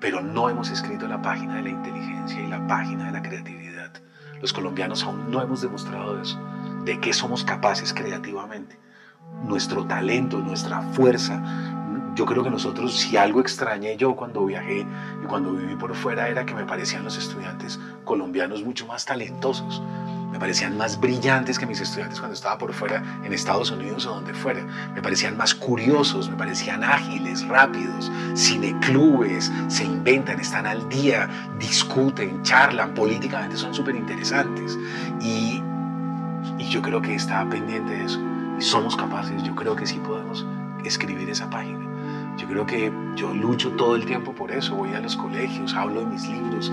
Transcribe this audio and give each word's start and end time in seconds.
pero 0.00 0.20
no 0.20 0.48
hemos 0.48 0.70
escrito 0.70 1.08
la 1.08 1.22
página 1.22 1.56
de 1.56 1.62
la 1.62 1.68
inteligencia 1.70 2.40
y 2.40 2.46
la 2.46 2.66
página 2.66 3.06
de 3.06 3.12
la 3.12 3.22
creatividad. 3.22 3.92
Los 4.40 4.52
colombianos 4.52 5.02
aún 5.04 5.30
no 5.30 5.42
hemos 5.42 5.62
demostrado 5.62 6.20
eso, 6.20 6.38
de 6.84 7.00
qué 7.00 7.12
somos 7.12 7.44
capaces 7.44 7.92
creativamente. 7.92 8.78
Nuestro 9.44 9.86
talento, 9.86 10.38
nuestra 10.38 10.80
fuerza. 10.80 11.42
Yo 12.14 12.24
creo 12.24 12.42
que 12.42 12.50
nosotros, 12.50 12.96
si 12.96 13.16
algo 13.16 13.40
extrañé 13.40 13.96
yo 13.96 14.16
cuando 14.16 14.46
viajé 14.46 14.86
y 15.22 15.26
cuando 15.26 15.52
viví 15.52 15.76
por 15.76 15.94
fuera, 15.94 16.28
era 16.28 16.46
que 16.46 16.54
me 16.54 16.64
parecían 16.64 17.04
los 17.04 17.18
estudiantes 17.18 17.78
colombianos 18.04 18.62
mucho 18.62 18.86
más 18.86 19.04
talentosos 19.04 19.82
me 20.36 20.40
parecían 20.40 20.76
más 20.76 21.00
brillantes 21.00 21.58
que 21.58 21.64
mis 21.64 21.80
estudiantes 21.80 22.18
cuando 22.18 22.34
estaba 22.34 22.58
por 22.58 22.74
fuera 22.74 23.02
en 23.24 23.32
Estados 23.32 23.70
Unidos 23.70 24.04
o 24.04 24.10
donde 24.10 24.34
fuera. 24.34 24.62
Me 24.94 25.00
parecían 25.00 25.34
más 25.34 25.54
curiosos, 25.54 26.28
me 26.28 26.36
parecían 26.36 26.84
ágiles, 26.84 27.48
rápidos, 27.48 28.12
cineclubes, 28.36 29.50
se 29.68 29.84
inventan, 29.84 30.38
están 30.38 30.66
al 30.66 30.86
día, 30.90 31.26
discuten, 31.58 32.42
charlan, 32.42 32.92
políticamente 32.92 33.56
son 33.56 33.72
súper 33.72 33.96
interesantes. 33.96 34.78
Y, 35.22 35.62
y 36.58 36.68
yo 36.68 36.82
creo 36.82 37.00
que 37.00 37.14
está 37.14 37.48
pendiente 37.48 37.92
de 37.92 38.04
eso. 38.04 38.20
Y 38.58 38.62
somos 38.62 38.94
capaces, 38.94 39.42
yo 39.42 39.54
creo 39.54 39.74
que 39.74 39.86
sí 39.86 39.98
podemos 40.06 40.44
escribir 40.84 41.30
esa 41.30 41.48
página. 41.48 41.80
Yo 42.36 42.46
creo 42.46 42.66
que 42.66 42.92
yo 43.14 43.32
lucho 43.32 43.70
todo 43.70 43.96
el 43.96 44.04
tiempo 44.04 44.34
por 44.34 44.52
eso, 44.52 44.76
voy 44.76 44.92
a 44.92 45.00
los 45.00 45.16
colegios, 45.16 45.72
hablo 45.72 46.00
de 46.00 46.06
mis 46.06 46.28
libros, 46.28 46.70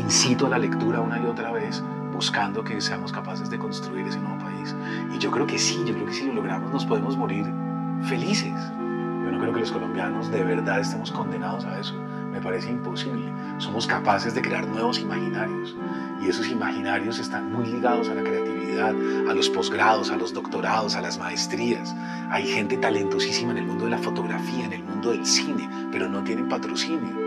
incito 0.00 0.46
a 0.46 0.48
la 0.48 0.58
lectura 0.58 1.02
una 1.02 1.20
y 1.20 1.26
otra 1.26 1.52
vez, 1.52 1.82
buscando 2.14 2.62
que 2.62 2.80
seamos 2.80 3.12
capaces 3.12 3.50
de 3.50 3.58
construir 3.58 4.06
ese 4.06 4.18
nuevo 4.20 4.38
país. 4.38 4.74
Y 5.14 5.18
yo 5.18 5.30
creo 5.30 5.46
que 5.46 5.58
sí, 5.58 5.82
yo 5.84 5.92
creo 5.92 6.06
que 6.06 6.14
si 6.14 6.26
lo 6.26 6.34
logramos 6.34 6.72
nos 6.72 6.86
podemos 6.86 7.16
morir 7.16 7.44
felices. 8.08 8.54
Yo 9.24 9.30
no 9.30 9.38
creo 9.40 9.52
que 9.52 9.60
los 9.60 9.72
colombianos 9.72 10.30
de 10.30 10.44
verdad 10.44 10.80
estemos 10.80 11.10
condenados 11.10 11.64
a 11.64 11.78
eso. 11.78 11.94
Me 12.30 12.40
parece 12.40 12.70
imposible. 12.70 13.32
Somos 13.58 13.86
capaces 13.86 14.34
de 14.34 14.42
crear 14.42 14.66
nuevos 14.66 14.98
imaginarios. 14.98 15.76
Y 16.22 16.28
esos 16.28 16.48
imaginarios 16.48 17.18
están 17.18 17.52
muy 17.52 17.66
ligados 17.66 18.08
a 18.08 18.14
la 18.14 18.22
creatividad, 18.22 18.94
a 19.28 19.34
los 19.34 19.48
posgrados, 19.50 20.10
a 20.10 20.16
los 20.16 20.32
doctorados, 20.32 20.96
a 20.96 21.00
las 21.00 21.18
maestrías. 21.18 21.94
Hay 22.30 22.46
gente 22.46 22.76
talentosísima 22.76 23.52
en 23.52 23.58
el 23.58 23.66
mundo 23.66 23.84
de 23.84 23.90
la 23.90 23.98
fotografía, 23.98 24.64
en 24.64 24.72
el 24.72 24.84
mundo 24.84 25.10
del 25.10 25.26
cine, 25.26 25.68
pero 25.90 26.08
no 26.08 26.22
tienen 26.22 26.48
patrocinio 26.48 27.23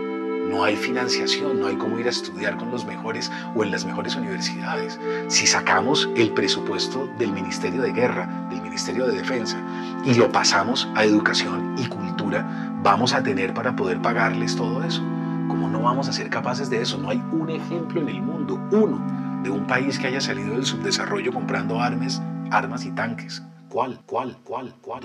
no 0.48 0.64
hay 0.64 0.76
financiación, 0.76 1.60
no 1.60 1.66
hay 1.66 1.76
cómo 1.76 1.98
ir 1.98 2.06
a 2.06 2.10
estudiar 2.10 2.56
con 2.56 2.70
los 2.70 2.86
mejores 2.86 3.30
o 3.54 3.62
en 3.62 3.70
las 3.70 3.84
mejores 3.84 4.16
universidades. 4.16 4.98
Si 5.28 5.46
sacamos 5.46 6.08
el 6.16 6.32
presupuesto 6.32 7.06
del 7.18 7.32
Ministerio 7.32 7.82
de 7.82 7.92
Guerra, 7.92 8.48
del 8.50 8.62
Ministerio 8.62 9.06
de 9.06 9.18
Defensa, 9.18 9.58
y 10.04 10.14
lo 10.14 10.32
pasamos 10.32 10.88
a 10.94 11.04
educación 11.04 11.74
y 11.78 11.86
cultura, 11.86 12.78
vamos 12.82 13.12
a 13.12 13.22
tener 13.22 13.52
para 13.52 13.76
poder 13.76 14.00
pagarles 14.00 14.56
todo 14.56 14.82
eso. 14.82 15.02
¿Cómo 15.48 15.68
no 15.68 15.82
vamos 15.82 16.08
a 16.08 16.12
ser 16.12 16.30
capaces 16.30 16.70
de 16.70 16.80
eso? 16.80 16.98
No 16.98 17.10
hay 17.10 17.22
un 17.32 17.50
ejemplo 17.50 18.00
en 18.00 18.08
el 18.08 18.22
mundo, 18.22 18.58
uno, 18.72 19.40
de 19.42 19.50
un 19.50 19.66
país 19.66 19.98
que 19.98 20.06
haya 20.06 20.20
salido 20.20 20.54
del 20.54 20.64
subdesarrollo 20.64 21.32
comprando 21.32 21.80
armas, 21.80 22.22
armas 22.50 22.84
y 22.84 22.90
tanques. 22.92 23.42
¿Cuál? 23.68 24.00
¿Cuál? 24.06 24.38
¿Cuál? 24.44 24.74
¿Cuál? 24.80 25.02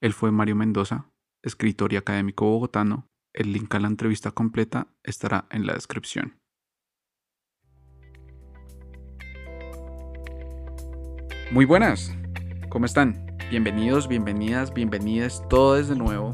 Él 0.00 0.12
fue 0.12 0.30
Mario 0.32 0.56
Mendoza, 0.56 1.06
escritor 1.42 1.92
y 1.92 1.96
académico 1.96 2.46
bogotano. 2.46 3.08
El 3.32 3.52
link 3.52 3.74
a 3.74 3.80
la 3.80 3.88
entrevista 3.88 4.30
completa 4.30 4.88
estará 5.02 5.46
en 5.50 5.66
la 5.66 5.74
descripción. 5.74 6.40
Muy 11.50 11.64
buenas, 11.64 12.14
¿cómo 12.70 12.86
están? 12.86 13.26
Bienvenidos, 13.50 14.08
bienvenidas, 14.08 14.72
bienvenidas 14.72 15.46
todos 15.48 15.88
de 15.88 15.96
nuevo 15.96 16.32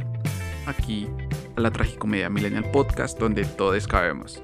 aquí 0.67 1.09
a 1.56 1.61
la 1.61 1.72
Tragicomedia 1.72 2.31
Millennial 2.31 2.70
Podcast 2.70 3.19
donde 3.19 3.45
todos 3.45 3.89
cabemos. 3.89 4.43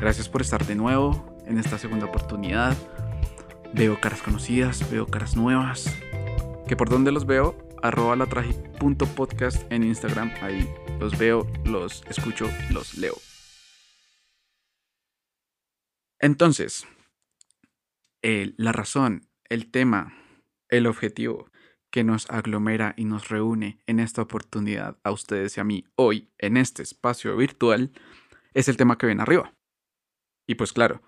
Gracias 0.00 0.28
por 0.28 0.40
estar 0.40 0.66
de 0.66 0.74
nuevo 0.74 1.36
en 1.46 1.58
esta 1.58 1.78
segunda 1.78 2.06
oportunidad. 2.06 2.76
Veo 3.72 4.00
caras 4.00 4.22
conocidas, 4.22 4.90
veo 4.90 5.06
caras 5.06 5.36
nuevas. 5.36 5.94
¿Que 6.66 6.76
por 6.76 6.88
dónde 6.88 7.12
los 7.12 7.26
veo? 7.26 7.65
Arroba 7.86 8.16
podcast 9.14 9.70
en 9.70 9.84
Instagram. 9.84 10.32
Ahí 10.42 10.68
los 10.98 11.16
veo, 11.16 11.46
los 11.64 12.02
escucho, 12.08 12.50
los 12.70 12.98
leo. 12.98 13.14
Entonces, 16.18 16.86
la 18.22 18.72
razón, 18.72 19.28
el 19.48 19.70
tema, 19.70 20.14
el 20.68 20.86
objetivo 20.86 21.50
que 21.90 22.02
nos 22.02 22.28
aglomera 22.28 22.94
y 22.96 23.04
nos 23.04 23.28
reúne 23.28 23.78
en 23.86 24.00
esta 24.00 24.22
oportunidad 24.22 24.98
a 25.04 25.12
ustedes 25.12 25.56
y 25.56 25.60
a 25.60 25.64
mí 25.64 25.84
hoy 25.94 26.28
en 26.38 26.56
este 26.56 26.82
espacio 26.82 27.36
virtual 27.36 27.92
es 28.52 28.68
el 28.68 28.76
tema 28.76 28.98
que 28.98 29.06
ven 29.06 29.20
arriba. 29.20 29.54
Y 30.46 30.56
pues 30.56 30.72
claro, 30.72 31.02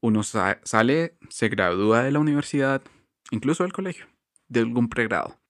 uno 0.00 0.22
sale, 0.24 1.16
se 1.28 1.48
gradúa 1.48 2.02
de 2.02 2.10
la 2.10 2.18
universidad, 2.18 2.82
incluso 3.30 3.62
del 3.62 3.72
colegio, 3.72 4.06
de 4.48 4.60
algún 4.60 4.88
pregrado 4.88 5.43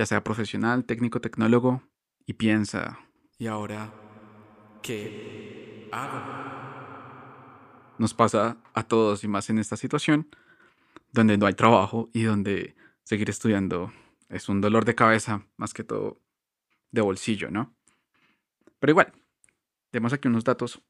ya 0.00 0.06
sea 0.06 0.24
profesional, 0.24 0.86
técnico, 0.86 1.20
tecnólogo, 1.20 1.82
y 2.24 2.32
piensa, 2.32 3.00
¿y 3.36 3.48
ahora 3.48 3.92
qué 4.80 5.90
hago? 5.92 6.22
Nos 7.98 8.14
pasa 8.14 8.56
a 8.72 8.82
todos 8.84 9.24
y 9.24 9.28
más 9.28 9.50
en 9.50 9.58
esta 9.58 9.76
situación, 9.76 10.34
donde 11.12 11.36
no 11.36 11.44
hay 11.44 11.52
trabajo 11.52 12.08
y 12.14 12.22
donde 12.22 12.76
seguir 13.02 13.28
estudiando 13.28 13.92
es 14.30 14.48
un 14.48 14.62
dolor 14.62 14.86
de 14.86 14.94
cabeza, 14.94 15.46
más 15.58 15.74
que 15.74 15.84
todo 15.84 16.18
de 16.92 17.02
bolsillo, 17.02 17.50
¿no? 17.50 17.76
Pero 18.78 18.92
igual, 18.92 19.12
tenemos 19.90 20.14
aquí 20.14 20.28
unos 20.28 20.44
datos, 20.44 20.80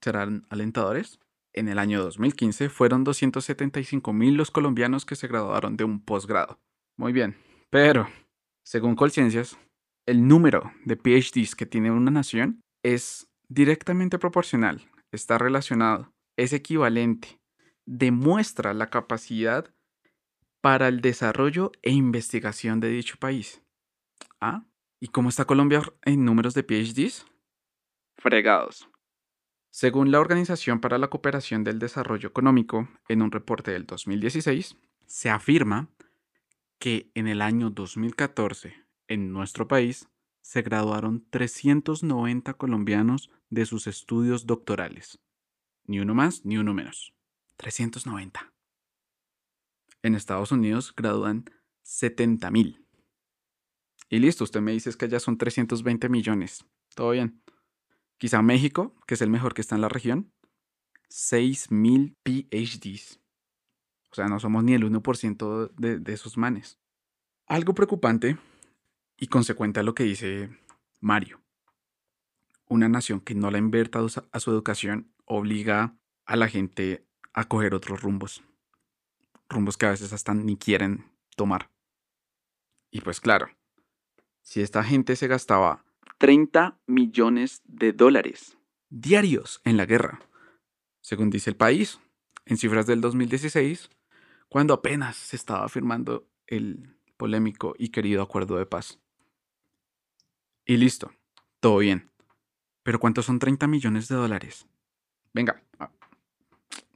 serán 0.00 0.48
alentadores. 0.50 1.20
En 1.52 1.68
el 1.68 1.78
año 1.78 2.02
2015 2.02 2.70
fueron 2.70 3.04
275 3.04 4.12
mil 4.12 4.34
los 4.34 4.50
colombianos 4.50 5.06
que 5.06 5.14
se 5.14 5.28
graduaron 5.28 5.76
de 5.76 5.84
un 5.84 6.04
posgrado. 6.04 6.58
Muy 6.96 7.12
bien, 7.12 7.36
pero 7.70 8.08
según 8.68 8.96
Colciencias, 8.96 9.58
el 10.04 10.28
número 10.28 10.70
de 10.84 10.96
PhDs 10.96 11.56
que 11.56 11.64
tiene 11.64 11.90
una 11.90 12.10
nación 12.10 12.60
es 12.82 13.26
directamente 13.48 14.18
proporcional, 14.18 14.90
está 15.10 15.38
relacionado, 15.38 16.12
es 16.36 16.52
equivalente, 16.52 17.40
demuestra 17.86 18.74
la 18.74 18.90
capacidad 18.90 19.74
para 20.60 20.88
el 20.88 21.00
desarrollo 21.00 21.72
e 21.80 21.92
investigación 21.92 22.78
de 22.80 22.90
dicho 22.90 23.16
país. 23.18 23.62
¿Ah? 24.38 24.66
¿Y 25.00 25.08
cómo 25.08 25.30
está 25.30 25.46
Colombia 25.46 25.80
en 26.02 26.26
números 26.26 26.52
de 26.52 26.62
PhDs? 26.62 27.24
Fregados. 28.18 28.90
Según 29.70 30.10
la 30.10 30.20
Organización 30.20 30.82
para 30.82 30.98
la 30.98 31.08
Cooperación 31.08 31.64
del 31.64 31.78
Desarrollo 31.78 32.28
Económico, 32.28 32.86
en 33.08 33.22
un 33.22 33.30
reporte 33.30 33.70
del 33.70 33.86
2016, 33.86 34.76
se 35.06 35.30
afirma 35.30 35.88
que 36.78 37.10
en 37.14 37.26
el 37.26 37.42
año 37.42 37.70
2014 37.70 38.74
en 39.08 39.32
nuestro 39.32 39.68
país 39.68 40.08
se 40.40 40.62
graduaron 40.62 41.26
390 41.30 42.54
colombianos 42.54 43.30
de 43.50 43.66
sus 43.66 43.86
estudios 43.86 44.46
doctorales. 44.46 45.18
Ni 45.84 46.00
uno 46.00 46.14
más 46.14 46.44
ni 46.44 46.58
uno 46.58 46.74
menos. 46.74 47.14
390. 47.56 48.52
En 50.02 50.14
Estados 50.14 50.52
Unidos 50.52 50.94
gradúan 50.96 51.44
70 51.82 52.50
mil. 52.50 52.86
Y 54.08 54.20
listo, 54.20 54.44
usted 54.44 54.60
me 54.60 54.72
dice 54.72 54.92
que 54.96 55.06
allá 55.06 55.20
son 55.20 55.36
320 55.36 56.08
millones. 56.08 56.64
Todo 56.94 57.10
bien. 57.10 57.42
Quizá 58.16 58.42
México, 58.42 58.94
que 59.06 59.14
es 59.14 59.22
el 59.22 59.30
mejor 59.30 59.54
que 59.54 59.60
está 59.60 59.74
en 59.74 59.82
la 59.82 59.88
región, 59.88 60.32
6 61.08 61.70
mil 61.70 62.16
PhDs. 62.22 63.20
Sea, 64.18 64.26
no 64.26 64.40
somos 64.40 64.64
ni 64.64 64.74
el 64.74 64.82
1% 64.82 65.70
de, 65.76 66.00
de 66.00 66.12
esos 66.12 66.36
manes. 66.36 66.80
Algo 67.46 67.72
preocupante 67.72 68.36
y 69.16 69.28
consecuente 69.28 69.78
a 69.78 69.84
lo 69.84 69.94
que 69.94 70.02
dice 70.02 70.50
Mario. 70.98 71.40
Una 72.66 72.88
nación 72.88 73.20
que 73.20 73.36
no 73.36 73.52
la 73.52 73.58
inverta 73.58 74.00
a 74.32 74.40
su 74.40 74.50
educación 74.50 75.14
obliga 75.24 75.96
a 76.26 76.34
la 76.34 76.48
gente 76.48 77.06
a 77.32 77.44
coger 77.44 77.74
otros 77.74 78.02
rumbos. 78.02 78.42
Rumbos 79.48 79.76
que 79.76 79.86
a 79.86 79.90
veces 79.90 80.12
hasta 80.12 80.34
ni 80.34 80.56
quieren 80.56 81.04
tomar. 81.36 81.70
Y 82.90 83.02
pues 83.02 83.20
claro, 83.20 83.46
si 84.42 84.62
esta 84.62 84.82
gente 84.82 85.14
se 85.14 85.28
gastaba 85.28 85.84
30 86.18 86.76
millones 86.88 87.62
de 87.66 87.92
dólares 87.92 88.58
diarios 88.88 89.60
en 89.62 89.76
la 89.76 89.86
guerra, 89.86 90.18
según 91.02 91.30
dice 91.30 91.50
el 91.50 91.56
país, 91.56 92.00
en 92.46 92.56
cifras 92.56 92.88
del 92.88 93.00
2016, 93.00 93.90
cuando 94.48 94.74
apenas 94.74 95.16
se 95.16 95.36
estaba 95.36 95.68
firmando 95.68 96.28
el 96.46 96.96
polémico 97.16 97.74
y 97.78 97.90
querido 97.90 98.22
acuerdo 98.22 98.56
de 98.56 98.66
paz. 98.66 98.98
Y 100.64 100.76
listo, 100.76 101.12
todo 101.60 101.78
bien. 101.78 102.10
Pero 102.82 103.00
¿cuántos 103.00 103.26
son 103.26 103.38
30 103.38 103.66
millones 103.66 104.08
de 104.08 104.16
dólares? 104.16 104.66
Venga, 105.34 105.62
ah, 105.78 105.90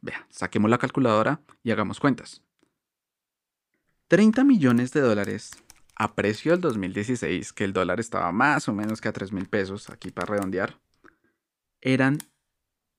vea, 0.01 0.27
saquemos 0.31 0.71
la 0.71 0.79
calculadora 0.79 1.41
y 1.63 1.71
hagamos 1.71 2.01
cuentas. 2.01 2.43
30 4.09 4.45
millones 4.45 4.93
de 4.93 5.01
dólares 5.01 5.51
a 5.97 6.15
precio 6.15 6.53
del 6.53 6.61
2016, 6.61 7.53
que 7.53 7.65
el 7.65 7.73
dólar 7.73 8.01
estaba 8.01 8.33
más 8.33 8.69
o 8.69 8.75
menos 8.75 9.01
que 9.01 9.09
a 9.09 9.13
3 9.13 9.33
mil 9.33 9.49
pesos, 9.49 9.91
aquí 9.91 10.11
para 10.11 10.35
redondear, 10.35 10.81
eran 11.81 12.19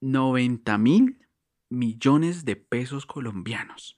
90 0.01 0.77
mil 0.77 1.27
millones 1.69 2.45
de 2.45 2.55
pesos 2.55 3.05
colombianos. 3.05 3.97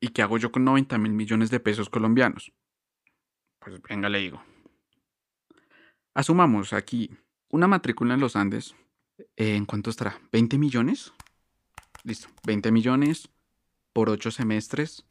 ¿Y 0.00 0.08
qué 0.08 0.22
hago 0.22 0.38
yo 0.38 0.50
con 0.50 0.64
90 0.64 0.96
mil 0.98 1.12
millones 1.12 1.50
de 1.50 1.60
pesos 1.60 1.90
colombianos? 1.90 2.52
Pues 3.58 3.80
venga, 3.82 4.08
le 4.08 4.18
digo. 4.20 4.42
Asumamos 6.14 6.72
aquí 6.72 7.10
una 7.50 7.68
matrícula 7.68 8.14
en 8.14 8.20
los 8.20 8.34
Andes. 8.34 8.74
Eh, 9.36 9.54
¿En 9.56 9.66
cuánto 9.66 9.90
estará? 9.90 10.18
¿20 10.32 10.58
millones? 10.58 11.12
Listo. 12.02 12.28
20 12.46 12.72
millones 12.72 13.28
por 13.92 14.08
8 14.08 14.30
semestres. 14.30 15.04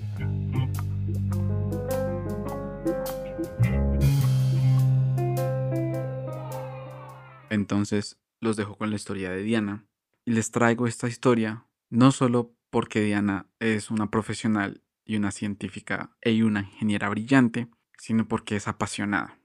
Entonces 7.50 8.20
los 8.42 8.56
dejo 8.56 8.78
con 8.78 8.90
la 8.90 8.96
historia 8.96 9.32
de 9.32 9.44
Diana 9.44 9.86
y 10.26 10.32
les 10.32 10.52
traigo 10.52 10.88
esta 10.88 11.08
historia 11.08 11.66
no 11.90 12.12
solo 12.12 12.56
porque 12.70 13.02
Diana 13.02 13.48
es 13.60 13.90
una 13.90 14.12
profesional 14.12 14.84
y 15.06 15.16
una 15.16 15.32
científica 15.32 16.16
y 16.24 16.44
una 16.44 16.62
ingeniera 16.62 17.10
brillante, 17.10 17.68
sino 17.98 18.28
porque 18.28 18.56
es 18.56 18.68
apasionada. 18.68 19.40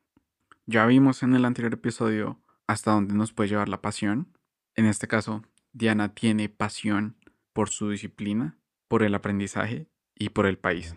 Ya 0.67 0.87
vimos 0.87 1.23
en 1.23 1.35
el 1.35 1.45
anterior 1.45 1.75
episodio 1.75 2.41
hasta 2.67 2.93
dónde 2.93 3.15
nos 3.15 3.33
puede 3.33 3.51
llevar 3.51 3.69
la 3.69 3.81
pasión. 3.81 4.37
En 4.75 4.87
este 4.87 5.09
caso, 5.09 5.43
Diana 5.73 6.15
tiene 6.15 6.49
pasión 6.49 7.17
por 7.53 7.71
su 7.71 7.91
disciplina, 7.91 8.59
por 8.89 9.03
el 9.03 9.15
aprendizaje 9.15 9.89
y 10.15 10.31
por 10.31 10.47
el 10.47 10.59
país. 10.59 10.97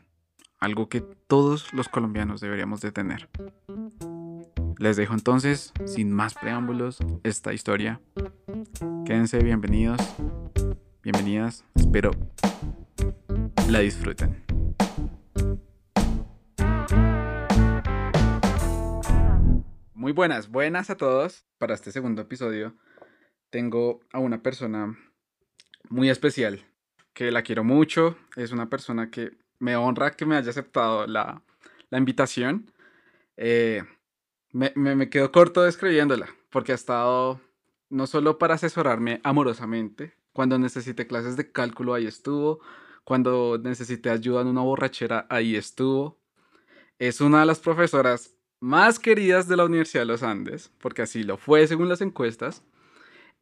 Algo 0.59 0.89
que 0.89 1.01
todos 1.01 1.73
los 1.73 1.87
colombianos 1.87 2.41
deberíamos 2.41 2.81
de 2.81 2.91
tener. 2.91 3.29
Les 4.79 4.95
dejo 4.95 5.15
entonces, 5.15 5.73
sin 5.85 6.11
más 6.11 6.35
preámbulos, 6.35 6.99
esta 7.23 7.51
historia. 7.51 7.99
Quédense 9.05 9.39
bienvenidos, 9.39 9.97
bienvenidas, 11.01 11.65
espero 11.73 12.11
la 13.69 13.79
disfruten. 13.79 14.45
Muy 19.95 20.11
buenas, 20.11 20.49
buenas 20.49 20.91
a 20.91 20.95
todos. 20.95 21.45
Para 21.57 21.73
este 21.73 21.91
segundo 21.91 22.21
episodio 22.21 22.75
tengo 23.49 24.01
a 24.13 24.19
una 24.19 24.43
persona 24.43 24.95
muy 25.89 26.11
especial, 26.11 26.63
que 27.13 27.31
la 27.31 27.41
quiero 27.41 27.63
mucho, 27.63 28.15
es 28.35 28.51
una 28.51 28.69
persona 28.69 29.09
que 29.09 29.31
me 29.57 29.75
honra 29.75 30.11
que 30.11 30.27
me 30.27 30.35
haya 30.35 30.51
aceptado 30.51 31.07
la, 31.07 31.41
invitación. 31.91 32.71
Eh, 33.37 33.83
me, 34.51 34.71
me, 34.75 35.09
quedo 35.09 35.31
corto 35.31 35.63
describiéndola, 35.63 36.27
porque 36.49 36.71
ha 36.71 36.75
estado 36.75 37.39
no 37.89 38.07
solo 38.07 38.37
para 38.37 38.55
asesorarme 38.55 39.21
amorosamente, 39.23 40.13
cuando 40.33 40.59
necesité 40.59 41.07
clases 41.07 41.37
de 41.37 41.51
cálculo, 41.51 41.93
ahí 41.93 42.05
estuvo, 42.05 42.59
cuando 43.03 43.57
necesité 43.57 44.09
ayuda 44.09 44.41
en 44.41 44.47
una 44.47 44.61
borrachera, 44.61 45.25
ahí 45.29 45.55
estuvo. 45.55 46.19
Es 46.99 47.21
una 47.21 47.39
de 47.39 47.45
las 47.45 47.59
profesoras 47.59 48.35
más 48.59 48.99
queridas 48.99 49.47
de 49.47 49.57
la 49.57 49.65
Universidad 49.65 50.01
de 50.01 50.07
los 50.07 50.23
Andes, 50.23 50.71
porque 50.79 51.03
así 51.03 51.23
lo 51.23 51.37
fue 51.37 51.65
según 51.67 51.89
las 51.89 52.01
encuestas. 52.01 52.63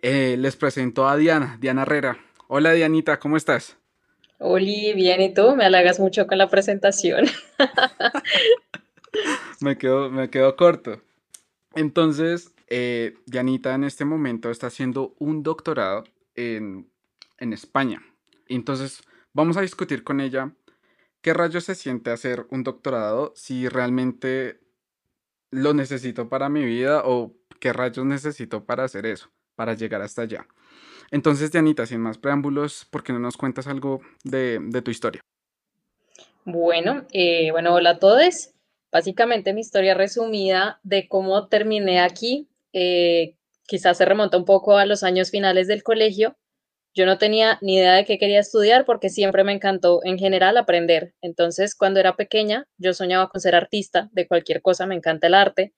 Eh, 0.01 0.35
les 0.37 0.55
presento 0.55 1.07
a 1.07 1.17
Diana, 1.17 1.57
Diana 1.59 1.81
Herrera. 1.83 2.17
Hola 2.47 2.73
Dianita, 2.73 3.19
¿cómo 3.19 3.37
estás? 3.37 3.77
Oli, 4.37 4.93
bien, 4.93 5.21
¿y 5.21 5.33
tú? 5.33 5.55
Me 5.55 5.65
halagas 5.65 5.99
mucho 5.99 6.27
con 6.27 6.37
la 6.37 6.49
presentación. 6.49 7.25
me, 9.65 9.77
quedo, 9.77 10.09
me 10.11 10.29
quedo 10.29 10.55
corto. 10.55 11.01
Entonces, 11.73 12.53
eh, 12.67 13.15
Dianita 13.25 13.73
en 13.73 13.83
este 13.83 14.05
momento 14.05 14.49
está 14.51 14.67
haciendo 14.67 15.15
un 15.19 15.43
doctorado 15.43 16.03
en, 16.35 16.89
en 17.39 17.51
España. 17.51 18.01
Entonces, 18.47 19.01
vamos 19.33 19.57
a 19.57 19.61
discutir 19.61 20.03
con 20.03 20.21
ella 20.21 20.53
qué 21.21 21.33
rayos 21.33 21.63
se 21.63 21.75
siente 21.75 22.11
hacer 22.11 22.45
un 22.51 22.63
doctorado, 22.63 23.33
si 23.35 23.67
realmente 23.67 24.59
lo 25.49 25.73
necesito 25.73 26.29
para 26.29 26.47
mi 26.47 26.63
vida 26.63 27.01
o 27.03 27.33
qué 27.59 27.73
rayos 27.73 28.05
necesito 28.05 28.65
para 28.65 28.83
hacer 28.83 29.05
eso, 29.07 29.29
para 29.55 29.73
llegar 29.73 30.01
hasta 30.01 30.21
allá. 30.21 30.47
Entonces, 31.11 31.51
Dianita, 31.51 31.85
sin 31.85 32.01
más 32.01 32.17
preámbulos, 32.19 32.85
¿por 32.85 33.03
qué 33.03 33.13
no 33.13 33.19
nos 33.19 33.35
cuentas 33.35 33.67
algo 33.67 34.01
de, 34.23 34.59
de 34.61 34.81
tu 34.81 34.91
historia? 34.91 35.21
Bueno, 36.45 37.07
eh, 37.11 37.49
bueno, 37.51 37.73
hola 37.73 37.91
a 37.91 37.99
todos. 37.99 38.54
Básicamente 38.95 39.51
mi 39.51 39.59
historia 39.59 39.93
resumida 39.93 40.79
de 40.83 41.09
cómo 41.09 41.49
terminé 41.49 41.99
aquí, 41.99 42.47
eh, 42.71 43.35
quizás 43.67 43.97
se 43.97 44.05
remonta 44.05 44.37
un 44.37 44.45
poco 44.45 44.77
a 44.77 44.85
los 44.85 45.03
años 45.03 45.31
finales 45.31 45.67
del 45.67 45.83
colegio. 45.83 46.37
Yo 46.93 47.05
no 47.05 47.17
tenía 47.17 47.57
ni 47.61 47.75
idea 47.75 47.95
de 47.95 48.05
qué 48.05 48.17
quería 48.17 48.39
estudiar 48.39 48.85
porque 48.85 49.09
siempre 49.09 49.43
me 49.43 49.51
encantó 49.51 49.99
en 50.05 50.17
general 50.17 50.55
aprender. 50.55 51.13
Entonces, 51.21 51.75
cuando 51.75 51.99
era 51.99 52.15
pequeña, 52.15 52.69
yo 52.77 52.93
soñaba 52.93 53.27
con 53.27 53.41
ser 53.41 53.53
artista 53.53 54.07
de 54.13 54.29
cualquier 54.29 54.61
cosa, 54.61 54.85
me 54.85 54.95
encanta 54.95 55.27
el 55.27 55.33
arte. 55.33 55.73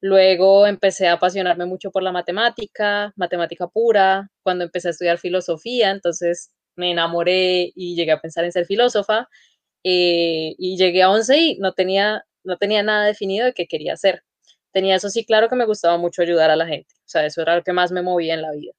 Luego 0.00 0.66
empecé 0.66 1.08
a 1.08 1.14
apasionarme 1.14 1.66
mucho 1.66 1.90
por 1.90 2.02
la 2.02 2.10
matemática, 2.10 3.12
matemática 3.16 3.68
pura, 3.68 4.30
cuando 4.42 4.64
empecé 4.64 4.88
a 4.88 4.92
estudiar 4.92 5.18
filosofía, 5.18 5.90
entonces 5.90 6.50
me 6.76 6.90
enamoré 6.92 7.70
y 7.74 7.96
llegué 7.96 8.12
a 8.12 8.20
pensar 8.22 8.46
en 8.46 8.52
ser 8.52 8.64
filósofa. 8.64 9.28
Eh, 9.84 10.54
y 10.58 10.76
llegué 10.78 11.02
a 11.02 11.10
11 11.10 11.38
y 11.38 11.58
no 11.58 11.72
tenía 11.72 12.24
no 12.44 12.56
tenía 12.56 12.82
nada 12.82 13.06
definido 13.06 13.46
de 13.46 13.52
qué 13.52 13.66
quería 13.66 13.94
hacer. 13.94 14.24
Tenía 14.72 14.96
eso 14.96 15.10
sí 15.10 15.24
claro 15.24 15.48
que 15.48 15.56
me 15.56 15.66
gustaba 15.66 15.98
mucho 15.98 16.22
ayudar 16.22 16.50
a 16.50 16.56
la 16.56 16.66
gente, 16.66 16.94
o 16.98 17.08
sea, 17.08 17.26
eso 17.26 17.42
era 17.42 17.56
lo 17.56 17.62
que 17.62 17.72
más 17.72 17.92
me 17.92 18.02
movía 18.02 18.34
en 18.34 18.42
la 18.42 18.52
vida. 18.52 18.72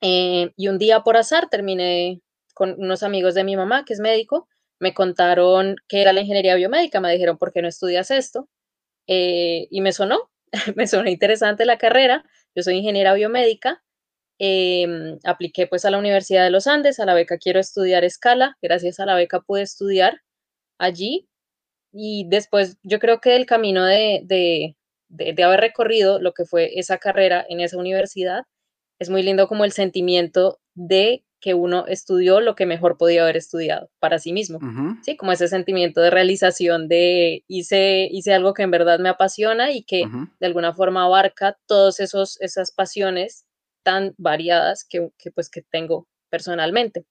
Eh, 0.00 0.52
y 0.56 0.68
un 0.68 0.78
día 0.78 1.00
por 1.00 1.16
azar 1.16 1.48
terminé 1.48 2.20
con 2.54 2.74
unos 2.78 3.02
amigos 3.02 3.34
de 3.34 3.44
mi 3.44 3.56
mamá, 3.56 3.84
que 3.84 3.94
es 3.94 4.00
médico, 4.00 4.48
me 4.78 4.92
contaron 4.94 5.76
que 5.88 6.02
era 6.02 6.12
la 6.12 6.20
ingeniería 6.20 6.56
biomédica, 6.56 7.00
me 7.00 7.12
dijeron, 7.12 7.38
¿por 7.38 7.52
qué 7.52 7.62
no 7.62 7.68
estudias 7.68 8.10
esto? 8.10 8.48
Eh, 9.06 9.68
y 9.70 9.80
me 9.80 9.92
sonó, 9.92 10.30
me 10.76 10.86
sonó 10.86 11.08
interesante 11.08 11.64
la 11.64 11.78
carrera, 11.78 12.24
yo 12.54 12.62
soy 12.62 12.76
ingeniera 12.76 13.14
biomédica, 13.14 13.82
em, 14.38 15.18
apliqué 15.24 15.66
pues 15.66 15.84
a 15.84 15.90
la 15.90 15.98
Universidad 15.98 16.44
de 16.44 16.50
los 16.50 16.66
Andes, 16.66 17.00
a 17.00 17.06
la 17.06 17.14
beca 17.14 17.38
Quiero 17.38 17.60
Estudiar 17.60 18.04
Escala, 18.04 18.58
gracias 18.60 19.00
a 19.00 19.06
la 19.06 19.14
beca 19.14 19.40
pude 19.40 19.62
estudiar 19.62 20.20
allí 20.78 21.28
y 21.92 22.26
después 22.28 22.78
yo 22.82 22.98
creo 22.98 23.20
que 23.20 23.36
el 23.36 23.46
camino 23.46 23.84
de, 23.84 24.22
de, 24.24 24.76
de, 25.08 25.42
haber 25.42 25.60
recorrido 25.60 26.20
lo 26.20 26.32
que 26.32 26.44
fue 26.44 26.78
esa 26.78 26.98
carrera 26.98 27.44
en 27.48 27.60
esa 27.60 27.76
universidad, 27.76 28.44
es 28.98 29.10
muy 29.10 29.22
lindo 29.22 29.48
como 29.48 29.64
el 29.64 29.72
sentimiento 29.72 30.60
de 30.74 31.24
que 31.40 31.54
uno 31.54 31.86
estudió 31.88 32.40
lo 32.40 32.54
que 32.54 32.66
mejor 32.66 32.96
podía 32.96 33.22
haber 33.22 33.36
estudiado 33.36 33.90
para 33.98 34.20
sí 34.20 34.32
mismo. 34.32 34.60
Sí, 35.02 35.16
como 35.16 35.32
ese 35.32 35.48
sentimiento 35.48 36.00
de 36.00 36.10
realización 36.10 36.86
de 36.86 37.44
hice, 37.48 38.08
hice 38.10 38.32
algo 38.32 38.54
que 38.54 38.62
en 38.62 38.70
verdad 38.70 39.00
me 39.00 39.08
apasiona 39.08 39.72
y 39.72 39.82
que 39.82 40.04
de 40.38 40.46
alguna 40.46 40.72
forma 40.72 41.04
abarca 41.04 41.58
todas 41.66 41.98
esas 41.98 42.72
pasiones 42.72 43.44
tan 43.82 44.14
variadas 44.18 44.84
que, 44.88 45.10
pues 45.34 45.50
que 45.50 45.62
tengo 45.62 46.06
personalmente. 46.30 47.04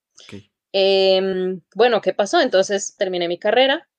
Em, 0.71 1.59
bueno, 1.75 1.99
¿qué 1.99 2.13
pasó? 2.13 2.39
Entonces 2.39 2.95
terminé 2.97 3.27
mi 3.27 3.37
carrera, 3.37 3.89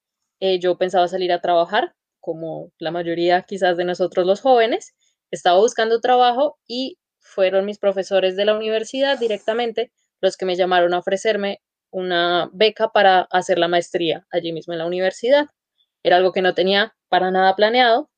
eh, 0.42 0.58
yo 0.58 0.76
pensaba 0.76 1.06
salir 1.06 1.32
a 1.32 1.40
trabajar, 1.40 1.94
como 2.18 2.72
la 2.80 2.90
mayoría 2.90 3.42
quizás 3.42 3.76
de 3.76 3.84
nosotros 3.84 4.26
los 4.26 4.40
jóvenes, 4.40 4.92
estaba 5.30 5.60
buscando 5.60 6.00
trabajo 6.00 6.58
y 6.66 6.98
fueron 7.20 7.64
mis 7.64 7.78
profesores 7.78 8.34
de 8.34 8.44
la 8.44 8.56
universidad 8.56 9.16
directamente 9.20 9.92
los 10.20 10.36
que 10.36 10.44
me 10.44 10.56
llamaron 10.56 10.94
a 10.94 10.98
ofrecerme 10.98 11.60
una 11.92 12.50
beca 12.52 12.88
para 12.88 13.28
hacer 13.30 13.56
la 13.56 13.68
maestría 13.68 14.26
allí 14.32 14.52
mismo 14.52 14.72
en 14.72 14.80
la 14.80 14.86
universidad. 14.86 15.46
Era 16.02 16.16
algo 16.16 16.32
que 16.32 16.42
no 16.42 16.54
tenía 16.54 16.92
para 17.08 17.30
nada 17.30 17.54
planeado, 17.54 18.10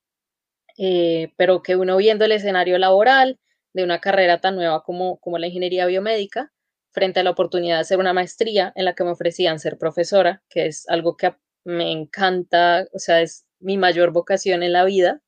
eh, 0.78 1.34
pero 1.36 1.62
que 1.62 1.76
uno 1.76 1.98
viendo 1.98 2.24
el 2.24 2.32
escenario 2.32 2.78
laboral 2.78 3.38
de 3.74 3.84
una 3.84 4.00
carrera 4.00 4.40
tan 4.40 4.56
nueva 4.56 4.82
como, 4.82 5.18
como 5.18 5.36
la 5.36 5.48
ingeniería 5.48 5.84
biomédica, 5.84 6.52
frente 6.90 7.20
a 7.20 7.22
la 7.22 7.32
oportunidad 7.32 7.76
de 7.76 7.80
hacer 7.82 7.98
una 7.98 8.14
maestría 8.14 8.72
en 8.76 8.86
la 8.86 8.94
que 8.94 9.04
me 9.04 9.10
ofrecían 9.10 9.58
ser 9.58 9.76
profesora, 9.76 10.42
que 10.48 10.66
es 10.68 10.88
algo 10.88 11.18
que 11.18 11.34
me 11.64 11.92
encanta, 11.92 12.86
o 12.92 12.98
sea, 12.98 13.22
es 13.22 13.46
mi 13.60 13.78
mayor 13.78 14.12
vocación 14.12 14.62
en 14.62 14.72
la 14.72 14.84
vida, 14.84 15.20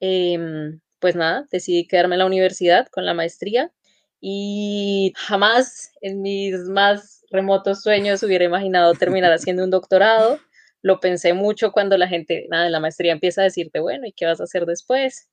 em, 0.00 0.80
pues 1.00 1.16
nada, 1.16 1.46
decidí 1.50 1.86
quedarme 1.86 2.16
en 2.16 2.20
la 2.20 2.26
universidad 2.26 2.88
con 2.88 3.06
la 3.06 3.14
maestría 3.14 3.72
y 4.20 5.12
jamás 5.16 5.92
en 6.02 6.22
mis 6.22 6.54
más 6.68 7.24
remotos 7.30 7.82
sueños 7.82 8.22
hubiera 8.22 8.44
imaginado 8.44 8.94
terminar 8.94 9.32
haciendo 9.34 9.64
un 9.64 9.70
doctorado. 9.70 10.38
Lo 10.82 11.00
pensé 11.00 11.34
mucho 11.34 11.72
cuando 11.72 11.98
la 11.98 12.08
gente, 12.08 12.46
nada, 12.50 12.66
en 12.66 12.72
la 12.72 12.80
maestría 12.80 13.12
empieza 13.12 13.42
a 13.42 13.44
decirte, 13.44 13.80
bueno, 13.80 14.06
¿y 14.06 14.12
qué 14.12 14.26
vas 14.26 14.40
a 14.40 14.44
hacer 14.44 14.66
después? 14.66 15.28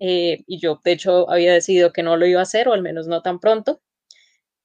Eh, 0.00 0.44
y 0.46 0.58
yo, 0.60 0.80
de 0.84 0.92
hecho, 0.92 1.30
había 1.30 1.52
decidido 1.52 1.92
que 1.92 2.02
no 2.02 2.16
lo 2.16 2.26
iba 2.26 2.40
a 2.40 2.42
hacer, 2.44 2.68
o 2.68 2.72
al 2.72 2.82
menos 2.82 3.06
no 3.08 3.22
tan 3.22 3.40
pronto. 3.40 3.80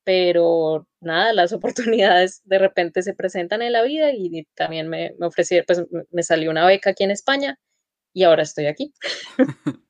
Pero 0.03 0.88
nada, 1.00 1.34
las 1.34 1.53
oportunidades 1.53 2.41
de 2.46 2.60
repente 2.60 3.03
se 3.03 3.13
presentan 3.13 3.62
en 3.62 3.74
la 3.74 3.84
vida 3.84 4.12
y 4.13 4.48
también 4.55 4.89
me, 4.89 5.13
me 5.20 5.27
ofrecieron, 5.27 5.65
pues 5.67 5.84
me 6.12 6.24
salió 6.24 6.50
una 6.50 6.65
beca 6.65 6.91
aquí 6.91 7.03
en 7.03 7.12
España 7.12 7.60
y 8.13 8.24
ahora 8.24 8.43
estoy 8.43 8.65
aquí. 8.67 8.93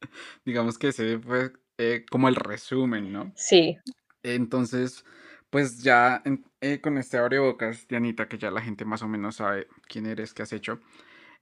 Digamos 0.45 0.77
que 0.77 0.89
ese 0.89 1.19
fue 1.19 1.51
eh, 1.77 2.05
como 2.09 2.27
el 2.27 2.35
resumen, 2.35 3.11
¿no? 3.11 3.31
Sí. 3.35 3.77
Entonces, 4.23 5.03
pues 5.49 5.81
ya 5.83 6.23
eh, 6.61 6.81
con 6.81 6.97
este 6.97 7.17
abrebocas, 7.17 7.87
Dianita, 7.87 8.27
que 8.27 8.37
ya 8.37 8.51
la 8.51 8.61
gente 8.61 8.85
más 8.85 9.01
o 9.01 9.07
menos 9.07 9.37
sabe 9.37 9.67
quién 9.87 10.05
eres, 10.05 10.33
qué 10.33 10.43
has 10.43 10.53
hecho, 10.53 10.79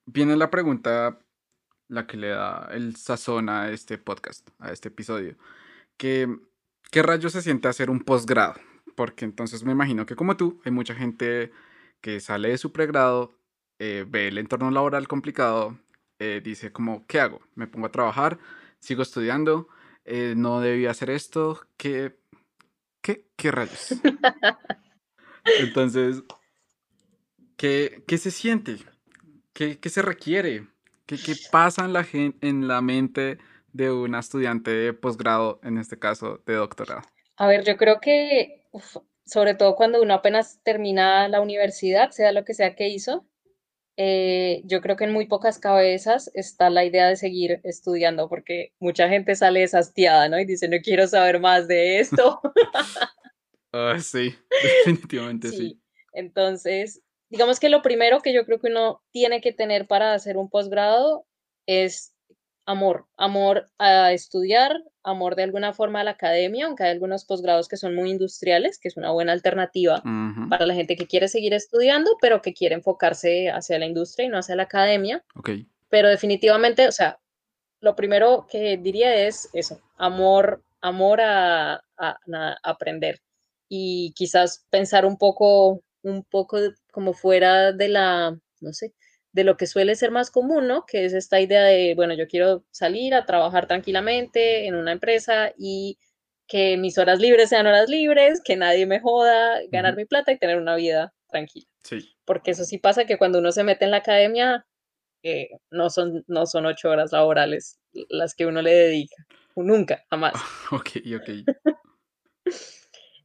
viene 0.06 0.36
la 0.38 0.50
pregunta, 0.50 1.20
la 1.88 2.08
que 2.08 2.18
le 2.18 2.30
da 2.30 2.70
el 2.72 2.96
sazón 2.96 3.50
a 3.50 3.70
este 3.72 3.98
podcast, 3.98 4.50
a 4.60 4.72
este 4.72 4.90
episodio, 4.90 5.38
que 5.98 6.28
¿qué 6.92 7.02
rayos 7.02 7.34
se 7.34 7.42
siente 7.42 7.68
hacer 7.68 7.90
un 7.90 8.00
posgrado? 8.00 8.56
Porque 8.96 9.26
entonces 9.26 9.64
me 9.64 9.72
imagino 9.72 10.06
que 10.06 10.16
como 10.16 10.38
tú, 10.38 10.62
hay 10.66 10.72
mucha 10.72 10.96
gente 10.96 11.52
que 12.02 12.20
sale 12.20 12.50
de 12.50 12.58
su 12.58 12.72
pregrado, 12.72 13.36
eh, 13.80 14.06
ve 14.08 14.28
el 14.28 14.38
entorno 14.38 14.72
laboral 14.72 15.08
complicado, 15.08 15.78
dice 16.44 16.74
como, 16.74 17.08
¿qué 17.08 17.22
hago? 17.22 17.40
¿Me 17.56 17.66
pongo 17.66 17.88
a 17.88 17.92
trabajar? 17.92 18.40
¿Sigo 18.80 19.04
estudiando? 19.04 19.70
Eh, 20.12 20.34
no 20.36 20.60
debía 20.60 20.90
hacer 20.90 21.12
esto, 21.12 21.68
¿qué, 21.78 22.18
qué, 23.02 23.28
qué 23.36 23.52
rayos? 23.52 23.94
Entonces, 25.60 26.24
¿qué, 27.56 28.04
¿qué, 28.08 28.18
se 28.18 28.32
siente? 28.32 28.78
¿Qué, 29.54 29.78
qué 29.80 29.90
se 29.90 30.02
requiere? 30.02 30.68
¿Qué, 31.06 31.18
¿Qué, 31.18 31.36
pasa 31.52 31.86
en 31.86 31.94
la, 31.94 32.08
en 32.12 32.68
la 32.68 32.82
mente 32.82 33.38
de 33.74 33.92
una 33.92 34.20
estudiante 34.20 34.72
de 34.72 34.94
posgrado, 34.94 35.60
en 35.64 35.78
este 35.78 35.98
caso 35.98 36.42
de 36.46 36.56
doctorado? 36.56 37.02
A 37.38 37.48
ver, 37.48 37.64
yo 37.64 37.78
creo 37.78 38.00
que, 38.02 38.64
sobre 39.26 39.56
todo 39.56 39.76
cuando 39.76 40.02
uno 40.02 40.14
apenas 40.14 40.60
termina 40.64 41.28
la 41.28 41.42
universidad, 41.42 42.12
sea 42.12 42.32
lo 42.32 42.44
que 42.46 42.54
sea 42.54 42.76
que 42.76 42.90
hizo, 42.90 43.26
eh, 44.02 44.62
yo 44.64 44.80
creo 44.80 44.96
que 44.96 45.04
en 45.04 45.12
muy 45.12 45.28
pocas 45.28 45.60
cabezas 45.60 46.32
está 46.34 46.70
la 46.70 46.86
idea 46.86 47.10
de 47.10 47.18
seguir 47.18 47.60
estudiando, 47.66 48.30
porque 48.30 48.74
mucha 48.80 49.10
gente 49.10 49.36
sale 49.36 49.60
deshastiada, 49.60 50.30
¿no? 50.30 50.40
Y 50.40 50.46
dice, 50.46 50.70
no 50.70 50.78
quiero 50.82 51.06
saber 51.06 51.40
más 51.40 51.68
de 51.68 52.00
esto. 52.00 52.42
Ah, 53.72 54.00
sí, 54.00 54.36
definitivamente 54.86 55.50
sí. 55.50 55.80
Entonces, 56.14 57.04
digamos 57.30 57.60
que 57.60 57.70
lo 57.70 57.84
primero 57.84 58.20
que 58.20 58.34
yo 58.34 58.44
creo 58.44 58.60
que 58.60 58.66
uno 58.66 59.04
tiene 59.12 59.42
que 59.42 59.54
tener 59.54 59.86
para 59.86 60.16
hacer 60.16 60.38
un 60.38 60.50
posgrado 60.50 61.28
es 61.68 62.16
amor, 62.70 63.08
amor 63.18 63.68
a 63.80 64.14
estudiar, 64.14 64.84
amor 65.02 65.36
de 65.36 65.42
alguna 65.42 65.74
forma 65.74 66.02
a 66.02 66.04
la 66.04 66.12
academia, 66.12 66.68
aunque 66.68 66.84
hay 66.84 66.92
algunos 66.92 67.26
posgrados 67.26 67.68
que 67.68 67.78
son 67.78 67.96
muy 67.96 68.12
industriales, 68.12 68.78
que 68.78 68.90
es 68.90 68.96
una 68.96 69.10
buena 69.10 69.32
alternativa 69.32 70.04
para 70.52 70.68
la 70.68 70.76
gente 70.76 70.96
que 70.96 71.08
quiere 71.08 71.28
seguir 71.30 71.56
estudiando, 71.56 72.16
pero 72.22 72.44
que 72.44 72.54
quiere 72.54 72.76
enfocarse 72.76 73.50
hacia 73.50 73.80
la 73.80 73.88
industria 73.88 74.28
y 74.28 74.30
no 74.30 74.38
hacia 74.38 74.56
la 74.56 74.64
academia. 74.64 75.24
Okay. 75.34 75.66
Pero 75.90 76.10
definitivamente, 76.10 76.88
o 76.88 76.92
sea, 76.92 77.18
lo 77.82 77.96
primero 77.96 78.46
que 78.48 78.78
diría 78.78 79.16
es 79.16 79.50
eso, 79.54 79.82
amor, 79.98 80.62
amor 80.80 81.22
a, 81.22 81.84
aprender 82.62 83.20
y 83.68 84.14
quizás 84.14 84.68
pensar 84.70 85.08
un 85.08 85.18
poco, 85.18 85.82
un 86.04 86.24
poco 86.24 86.60
como 86.92 87.14
fuera 87.14 87.72
de 87.72 87.90
la, 87.90 88.38
no 88.62 88.74
sé, 88.74 88.94
de 89.32 89.44
lo 89.44 89.58
que 89.58 89.68
suele 89.68 89.96
ser 89.96 90.12
más 90.12 90.32
común, 90.32 90.68
¿no? 90.68 90.86
Que 90.86 91.06
es 91.06 91.14
esta 91.14 91.40
idea 91.40 91.64
de, 91.64 91.94
bueno, 91.96 92.14
yo 92.14 92.28
quiero 92.28 92.66
salir 92.72 93.14
a 93.14 93.26
trabajar 93.26 93.68
tranquilamente 93.68 94.66
en 94.66 94.76
una 94.76 94.92
empresa 94.92 95.54
y 95.58 96.00
que 96.48 96.78
mis 96.78 96.98
horas 96.98 97.20
libres 97.20 97.50
sean 97.50 97.68
horas 97.68 97.90
libres, 97.90 98.42
que 98.44 98.56
nadie 98.56 98.88
me 98.88 99.00
joda, 99.00 99.60
ganar 99.72 99.96
mi 99.96 100.06
plata 100.06 100.32
y 100.32 100.40
tener 100.40 100.58
una 100.58 100.76
vida 100.76 101.14
tranquila. 101.28 101.68
Sí. 101.84 102.16
Porque 102.26 102.52
eso 102.52 102.64
sí 102.64 102.80
pasa 102.80 103.06
que 103.06 103.18
cuando 103.18 103.40
uno 103.40 103.52
se 103.52 103.64
mete 103.64 103.86
en 103.86 103.92
la 103.92 103.98
academia, 103.98 104.66
eh, 105.22 105.50
no, 105.70 105.90
son, 105.90 106.24
no 106.28 106.46
son 106.48 106.66
ocho 106.66 106.90
horas 106.90 107.12
laborales 107.12 107.80
las 108.10 108.34
que 108.34 108.46
uno 108.46 108.62
le 108.62 108.74
dedica. 108.74 109.26
Nunca, 109.56 110.06
jamás. 110.10 110.34
ok, 110.72 110.90
ok. 111.18 111.56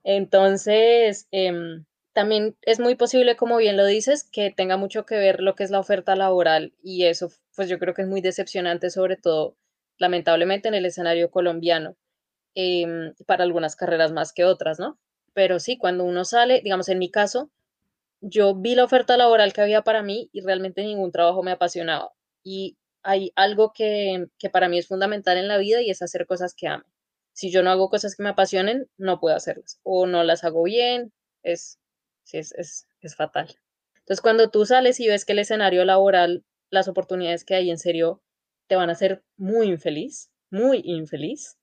Entonces, 0.05 1.27
em, 1.31 1.85
también 2.15 2.57
es 2.63 2.81
muy 2.81 2.95
posible, 2.95 3.37
como 3.37 3.59
bien 3.59 3.77
lo 3.77 3.85
dices, 3.87 4.25
que 4.25 4.51
tenga 4.51 4.77
mucho 4.77 5.05
que 5.05 5.17
ver 5.17 5.41
lo 5.41 5.55
que 5.57 5.65
es 5.65 5.71
la 5.71 5.81
oferta 5.81 6.17
laboral 6.17 6.73
y 6.83 7.05
eso, 7.07 7.31
pues 7.57 7.69
yo 7.69 7.79
creo 7.79 7.93
que 7.95 8.03
es 8.03 8.09
muy 8.09 8.21
decepcionante, 8.23 8.91
sobre 8.91 9.17
todo, 9.17 9.57
lamentablemente, 9.99 10.69
en 10.69 10.75
el 10.75 10.87
escenario 10.87 11.31
colombiano, 11.31 11.97
em, 12.55 13.15
para 13.27 13.45
algunas 13.45 13.77
carreras 13.77 14.13
más 14.13 14.33
que 14.33 14.45
otras, 14.45 14.79
¿no? 14.81 14.99
Pero 15.35 15.59
sí, 15.61 15.79
cuando 15.79 16.05
uno 16.05 16.25
sale, 16.25 16.61
digamos, 16.63 16.89
en 16.89 16.99
mi 17.01 17.11
caso, 17.11 17.51
yo 18.21 18.55
vi 18.55 18.75
la 18.77 18.85
oferta 18.85 19.17
laboral 19.17 19.53
que 19.53 19.63
había 19.63 19.83
para 19.83 20.03
mí 20.03 20.31
y 20.33 20.43
realmente 20.43 20.83
ningún 20.83 21.13
trabajo 21.13 21.43
me 21.43 21.53
apasionaba. 21.53 22.13
Y 22.45 22.79
hay 23.03 23.33
algo 23.37 23.73
que, 23.75 24.29
que 24.39 24.51
para 24.51 24.69
mí 24.69 24.79
es 24.79 24.89
fundamental 24.89 25.39
en 25.39 25.49
la 25.49 25.59
vida 25.59 25.83
y 25.83 25.91
es 25.91 26.03
hacer 26.03 26.27
cosas 26.27 26.55
que 26.55 26.69
ame. 26.69 26.85
Si 27.33 27.51
yo 27.51 27.63
no 27.63 27.71
hago 27.71 27.91
cosas 27.91 28.17
que 28.17 28.23
me 28.23 28.31
apasionen, 28.31 28.89
no 28.99 29.21
puedo 29.21 29.37
hacerlas 29.37 29.81
o 29.83 30.07
no 30.07 30.25
las 30.25 30.45
hago 30.45 30.63
bien, 30.65 31.13
es 31.43 31.79
sí, 32.25 32.39
es, 32.39 32.53
es, 32.53 32.87
es 33.01 33.17
fatal. 33.17 33.49
Entonces, 33.99 34.21
cuando 34.21 34.51
tú 34.51 34.67
sales 34.67 35.01
y 35.01 35.09
ves 35.09 35.25
que 35.25 35.33
el 35.33 35.39
escenario 35.39 35.85
laboral, 35.85 36.45
las 36.71 36.89
oportunidades 36.89 37.45
que 37.45 37.55
hay 37.55 37.71
en 37.71 37.79
serio 37.79 38.23
te 38.67 38.77
van 38.77 38.91
a 38.91 38.93
hacer 38.93 39.23
muy 39.37 39.69
infeliz, 39.69 40.31
muy 40.51 40.83
infeliz, 40.85 41.57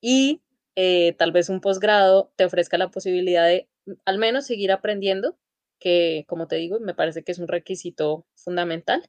y 0.00 0.42
eh, 0.76 1.14
tal 1.18 1.32
vez 1.32 1.48
un 1.48 1.60
posgrado 1.60 2.32
te 2.36 2.44
ofrezca 2.44 2.78
la 2.78 2.90
posibilidad 2.90 3.46
de 3.46 3.68
mm, 3.86 3.92
al 4.04 4.18
menos 4.18 4.46
seguir 4.46 4.72
aprendiendo, 4.72 5.38
que 5.78 6.24
como 6.28 6.46
te 6.48 6.56
digo, 6.56 6.80
me 6.80 6.94
parece 6.94 7.24
que 7.24 7.32
es 7.32 7.38
un 7.38 7.48
requisito 7.48 8.26
fundamental. 8.34 9.08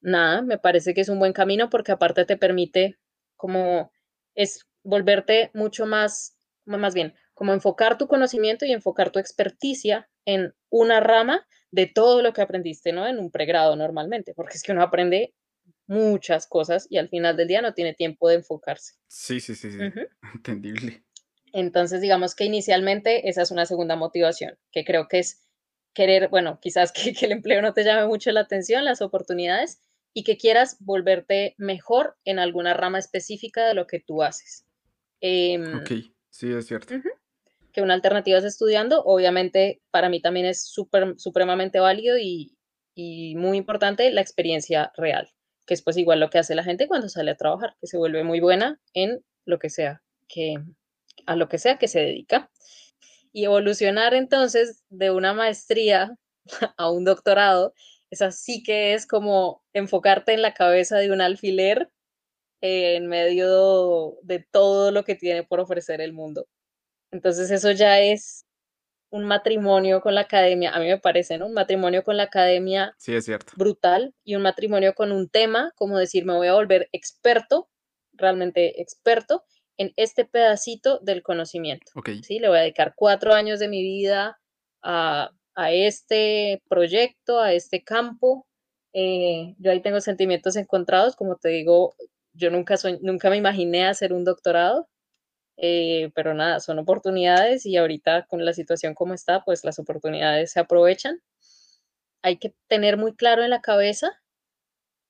Nada, 0.00 0.42
me 0.42 0.58
parece 0.58 0.94
que 0.94 1.00
es 1.02 1.08
un 1.08 1.18
buen 1.18 1.32
camino 1.32 1.70
porque 1.70 1.92
aparte 1.92 2.24
te 2.24 2.36
permite 2.36 2.98
como 3.36 3.92
es 4.34 4.66
volverte 4.84 5.50
mucho 5.54 5.86
más, 5.86 6.36
más 6.64 6.94
bien, 6.94 7.14
como 7.34 7.52
enfocar 7.52 7.98
tu 7.98 8.08
conocimiento 8.08 8.64
y 8.66 8.72
enfocar 8.72 9.10
tu 9.10 9.18
experticia 9.18 10.08
en 10.28 10.52
una 10.68 11.00
rama 11.00 11.46
de 11.70 11.86
todo 11.86 12.20
lo 12.20 12.34
que 12.34 12.42
aprendiste, 12.42 12.92
¿no? 12.92 13.08
En 13.08 13.18
un 13.18 13.30
pregrado 13.30 13.76
normalmente, 13.76 14.34
porque 14.34 14.58
es 14.58 14.62
que 14.62 14.72
uno 14.72 14.82
aprende 14.82 15.32
muchas 15.86 16.46
cosas 16.46 16.86
y 16.90 16.98
al 16.98 17.08
final 17.08 17.34
del 17.34 17.48
día 17.48 17.62
no 17.62 17.72
tiene 17.72 17.94
tiempo 17.94 18.28
de 18.28 18.34
enfocarse. 18.36 18.92
Sí, 19.06 19.40
sí, 19.40 19.54
sí, 19.54 19.70
sí. 19.72 19.78
Entendible. 20.34 21.02
Entonces, 21.54 22.02
digamos 22.02 22.34
que 22.34 22.44
inicialmente 22.44 23.30
esa 23.30 23.40
es 23.40 23.50
una 23.50 23.64
segunda 23.64 23.96
motivación, 23.96 24.58
que 24.70 24.84
creo 24.84 25.08
que 25.08 25.20
es 25.20 25.48
querer, 25.94 26.28
bueno, 26.28 26.58
quizás 26.60 26.92
que, 26.92 27.14
el 27.24 27.32
empleo 27.32 27.62
no 27.62 27.72
te 27.72 27.82
llame 27.82 28.06
mucho 28.06 28.30
la 28.30 28.40
atención, 28.40 28.84
las 28.84 29.00
oportunidades, 29.00 29.80
y 30.12 30.24
que 30.24 30.36
quieras 30.36 30.76
volverte 30.80 31.54
mejor 31.56 32.18
en 32.26 32.38
alguna 32.38 32.74
rama 32.74 32.98
específica 32.98 33.66
de 33.66 33.72
lo 33.72 33.86
que 33.86 34.00
tú 34.00 34.22
haces. 34.22 34.66
Em, 35.22 35.74
ok, 35.74 35.90
sí, 36.28 36.52
es 36.52 36.66
cierto 36.66 36.94
que 37.78 37.82
una 37.82 37.94
alternativa 37.94 38.38
es 38.38 38.44
estudiando. 38.44 39.04
Obviamente, 39.04 39.80
para 39.92 40.08
mí 40.08 40.20
también 40.20 40.46
es 40.46 40.66
súper, 40.66 41.14
supremamente 41.16 41.78
válido 41.78 42.18
y, 42.18 42.56
y 42.96 43.36
muy 43.36 43.56
importante 43.56 44.10
la 44.10 44.20
experiencia 44.20 44.90
real, 44.96 45.30
que 45.64 45.74
es 45.74 45.82
pues 45.84 45.96
igual 45.96 46.18
lo 46.18 46.28
que 46.28 46.38
hace 46.38 46.56
la 46.56 46.64
gente 46.64 46.88
cuando 46.88 47.08
sale 47.08 47.30
a 47.30 47.36
trabajar, 47.36 47.76
que 47.80 47.86
se 47.86 47.96
vuelve 47.96 48.24
muy 48.24 48.40
buena 48.40 48.80
en 48.94 49.24
lo 49.44 49.60
que 49.60 49.70
sea, 49.70 50.02
que 50.26 50.56
a 51.24 51.36
lo 51.36 51.48
que 51.48 51.58
sea 51.58 51.78
que 51.78 51.86
se 51.86 52.00
dedica. 52.00 52.50
Y 53.32 53.44
evolucionar 53.44 54.12
entonces 54.12 54.82
de 54.88 55.12
una 55.12 55.32
maestría 55.32 56.16
a 56.76 56.90
un 56.90 57.04
doctorado, 57.04 57.74
es 58.10 58.22
así 58.22 58.64
que 58.64 58.94
es 58.94 59.06
como 59.06 59.62
enfocarte 59.72 60.32
en 60.32 60.42
la 60.42 60.52
cabeza 60.52 60.98
de 60.98 61.12
un 61.12 61.20
alfiler 61.20 61.90
en 62.60 63.06
medio 63.06 64.16
de 64.22 64.44
todo 64.50 64.90
lo 64.90 65.04
que 65.04 65.14
tiene 65.14 65.44
por 65.44 65.60
ofrecer 65.60 66.00
el 66.00 66.12
mundo. 66.12 66.48
Entonces 67.10 67.50
eso 67.50 67.70
ya 67.72 68.00
es 68.00 68.44
un 69.10 69.24
matrimonio 69.24 70.00
con 70.02 70.14
la 70.14 70.22
academia, 70.22 70.70
a 70.74 70.80
mí 70.80 70.86
me 70.86 70.98
parece, 70.98 71.38
¿no? 71.38 71.46
Un 71.46 71.54
matrimonio 71.54 72.04
con 72.04 72.16
la 72.18 72.24
academia 72.24 72.94
Sí, 72.98 73.14
es 73.14 73.24
cierto. 73.24 73.52
brutal 73.56 74.14
y 74.22 74.34
un 74.34 74.42
matrimonio 74.42 74.94
con 74.94 75.12
un 75.12 75.28
tema, 75.30 75.72
como 75.76 75.96
decir, 75.98 76.26
me 76.26 76.34
voy 76.34 76.48
a 76.48 76.52
volver 76.54 76.88
experto, 76.92 77.70
realmente 78.12 78.82
experto, 78.82 79.44
en 79.78 79.92
este 79.96 80.24
pedacito 80.26 80.98
del 80.98 81.22
conocimiento. 81.22 81.90
Ok. 81.94 82.10
¿sí? 82.22 82.38
Le 82.38 82.48
voy 82.48 82.58
a 82.58 82.62
dedicar 82.62 82.92
cuatro 82.96 83.32
años 83.32 83.60
de 83.60 83.68
mi 83.68 83.82
vida 83.82 84.38
a, 84.82 85.30
a 85.54 85.72
este 85.72 86.62
proyecto, 86.68 87.40
a 87.40 87.52
este 87.54 87.82
campo. 87.84 88.46
Eh, 88.92 89.54
yo 89.58 89.70
ahí 89.70 89.80
tengo 89.80 90.00
sentimientos 90.02 90.56
encontrados, 90.56 91.16
como 91.16 91.36
te 91.36 91.48
digo, 91.50 91.94
yo 92.34 92.50
nunca, 92.50 92.74
soñ- 92.74 92.98
nunca 93.00 93.30
me 93.30 93.36
imaginé 93.38 93.86
hacer 93.86 94.12
un 94.12 94.24
doctorado, 94.24 94.88
eh, 95.60 96.10
pero 96.14 96.34
nada, 96.34 96.60
son 96.60 96.78
oportunidades 96.78 97.66
y 97.66 97.76
ahorita 97.76 98.26
con 98.26 98.44
la 98.44 98.52
situación 98.52 98.94
como 98.94 99.12
está, 99.12 99.44
pues 99.44 99.64
las 99.64 99.78
oportunidades 99.80 100.52
se 100.52 100.60
aprovechan. 100.60 101.20
Hay 102.22 102.38
que 102.38 102.54
tener 102.68 102.96
muy 102.96 103.14
claro 103.14 103.42
en 103.42 103.50
la 103.50 103.60
cabeza 103.60 104.12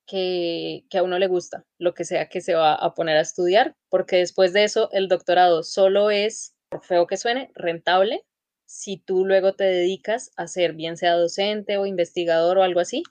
que, 0.07 0.85
a 0.93 1.03
uno 1.03 1.19
le 1.19 1.27
gusta, 1.27 1.67
lo 1.79 1.93
que 1.93 2.05
sea 2.05 2.31
que 2.31 2.41
se 2.41 2.55
va 2.55 2.75
a 2.75 2.95
poner 2.95 3.19
a 3.19 3.21
estudiar, 3.21 3.77
porque 3.91 4.17
después 4.17 4.55
de 4.55 4.65
eso 4.65 4.89
el 4.93 5.07
doctorado 5.09 5.63
solo 5.63 6.11
es, 6.11 6.57
por 6.71 6.83
feo 6.83 7.07
que 7.07 7.19
suene, 7.19 7.51
rentable 7.55 8.25
si 8.67 8.99
tú 8.99 9.25
luego 9.25 9.55
te 9.55 9.65
dedicas 9.65 10.31
a 10.37 10.47
ser, 10.47 10.75
bien 10.75 10.97
sea 10.99 11.15
docente 11.15 11.79
o 11.79 11.87
investigador 11.87 12.59
o 12.59 12.63
algo 12.63 12.81
así, 12.81 13.03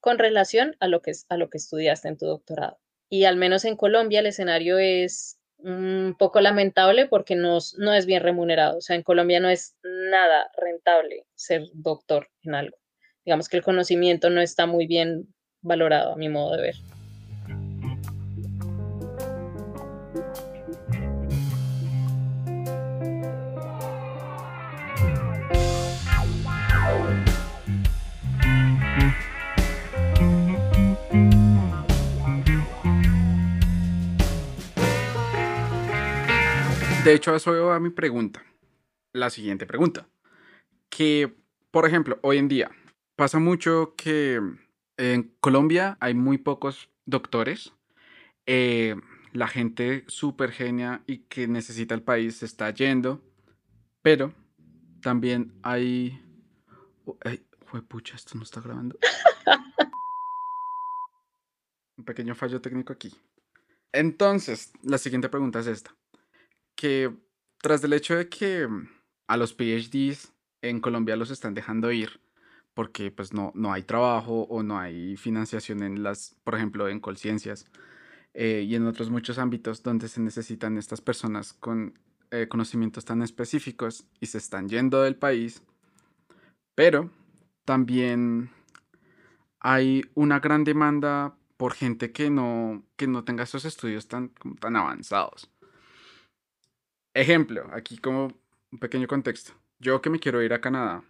con 0.00 0.18
relación 0.18 0.76
a 0.80 0.88
lo 0.88 1.00
que, 1.02 1.12
a 1.28 1.36
lo 1.36 1.50
que 1.50 1.58
estudiaste 1.58 2.08
en 2.08 2.16
tu 2.18 2.26
doctorado. 2.26 2.78
Y 3.10 3.24
al 3.24 3.36
menos 3.36 3.64
en 3.66 3.76
Colombia 3.76 4.20
el 4.20 4.26
escenario 4.26 4.78
es 4.78 5.38
un 5.62 6.14
poco 6.18 6.40
lamentable 6.40 7.06
porque 7.06 7.36
no, 7.36 7.58
no 7.78 7.94
es 7.94 8.06
bien 8.06 8.22
remunerado. 8.22 8.78
O 8.78 8.80
sea, 8.80 8.96
en 8.96 9.02
Colombia 9.02 9.40
no 9.40 9.48
es 9.48 9.76
nada 9.82 10.50
rentable 10.56 11.24
ser 11.34 11.62
doctor 11.72 12.28
en 12.42 12.54
algo. 12.54 12.76
Digamos 13.24 13.48
que 13.48 13.56
el 13.56 13.62
conocimiento 13.62 14.30
no 14.30 14.40
está 14.40 14.66
muy 14.66 14.86
bien 14.86 15.32
valorado 15.60 16.12
a 16.12 16.16
mi 16.16 16.28
modo 16.28 16.56
de 16.56 16.62
ver. 16.62 16.74
De 37.04 37.14
hecho, 37.14 37.34
eso 37.34 37.52
va 37.66 37.76
a 37.76 37.80
mi 37.80 37.90
pregunta. 37.90 38.44
La 39.12 39.28
siguiente 39.28 39.66
pregunta. 39.66 40.08
Que, 40.88 41.34
por 41.70 41.86
ejemplo, 41.86 42.18
hoy 42.22 42.38
en 42.38 42.48
día 42.48 42.70
pasa 43.16 43.38
mucho 43.40 43.94
que 43.96 44.40
en 44.96 45.34
Colombia 45.40 45.96
hay 46.00 46.14
muy 46.14 46.38
pocos 46.38 46.88
doctores. 47.04 47.72
eh, 48.46 48.96
la 49.32 49.48
gente 49.48 50.04
súper 50.08 50.52
genia 50.52 51.02
y 51.06 51.20
que 51.20 51.48
necesita 51.48 51.94
el 51.94 52.02
país 52.02 52.36
se 52.36 52.44
está 52.46 52.70
yendo. 52.70 53.22
Pero 54.02 54.34
también 55.00 55.54
hay... 55.62 56.20
Oh, 57.06 57.16
Ay, 57.24 57.42
juepucha, 57.70 58.14
esto 58.14 58.36
no 58.36 58.42
está 58.44 58.60
grabando. 58.60 58.98
Un 61.96 62.04
pequeño 62.04 62.34
fallo 62.34 62.60
técnico 62.60 62.92
aquí. 62.92 63.14
Entonces, 63.92 64.72
la 64.82 64.98
siguiente 64.98 65.30
pregunta 65.30 65.60
es 65.60 65.66
esta. 65.66 65.96
Que 66.74 67.14
tras 67.60 67.82
del 67.82 67.92
hecho 67.92 68.16
de 68.16 68.28
que 68.28 68.66
mm, 68.66 68.88
a 69.28 69.36
los 69.36 69.54
PhDs 69.54 70.32
en 70.62 70.80
Colombia 70.80 71.16
los 71.16 71.30
están 71.30 71.54
dejando 71.54 71.90
ir 71.92 72.20
porque 72.74 73.10
pues 73.10 73.32
no, 73.32 73.52
no 73.54 73.72
hay 73.72 73.82
trabajo 73.82 74.42
o 74.42 74.62
no 74.62 74.78
hay 74.78 75.16
financiación 75.16 75.82
en 75.82 76.02
las, 76.02 76.36
por 76.44 76.54
ejemplo, 76.54 76.88
en 76.88 77.00
Colciencias 77.00 77.66
eh, 78.34 78.64
y 78.66 78.74
en 78.74 78.86
otros 78.86 79.10
muchos 79.10 79.38
ámbitos 79.38 79.82
donde 79.82 80.08
se 80.08 80.20
necesitan 80.20 80.78
estas 80.78 81.00
personas 81.00 81.52
con 81.52 81.98
eh, 82.30 82.48
conocimientos 82.48 83.04
tan 83.04 83.22
específicos 83.22 84.06
y 84.20 84.26
se 84.26 84.38
están 84.38 84.68
yendo 84.68 85.02
del 85.02 85.16
país, 85.16 85.62
pero 86.74 87.10
también 87.64 88.50
hay 89.60 90.02
una 90.14 90.40
gran 90.40 90.64
demanda 90.64 91.36
por 91.58 91.74
gente 91.74 92.10
que 92.10 92.30
no, 92.30 92.82
que 92.96 93.06
no 93.06 93.24
tenga 93.24 93.44
esos 93.44 93.64
estudios 93.64 94.08
tan, 94.08 94.30
tan 94.60 94.76
avanzados. 94.76 95.50
Ejemplo, 97.14 97.68
aquí 97.72 97.98
como 97.98 98.32
un 98.70 98.78
pequeño 98.78 99.06
contexto. 99.06 99.52
Yo 99.78 100.00
que 100.00 100.10
me 100.10 100.18
quiero 100.18 100.42
ir 100.42 100.52
a 100.52 100.60
Canadá, 100.60 101.04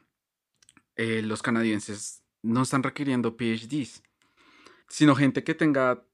eh, 0.96 1.22
los 1.22 1.42
canadienses 1.42 2.22
no 2.42 2.62
están 2.62 2.82
requiriendo 2.82 3.36
PhDs, 3.36 4.02
sino 4.88 5.14
gente 5.14 5.44
que 5.44 5.54
tenga 5.54 6.04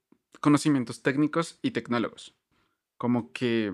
conocimientos 0.41 1.01
técnicos 1.01 1.59
y 1.61 1.71
tecnólogos. 1.71 2.35
Como 2.97 3.31
que, 3.33 3.73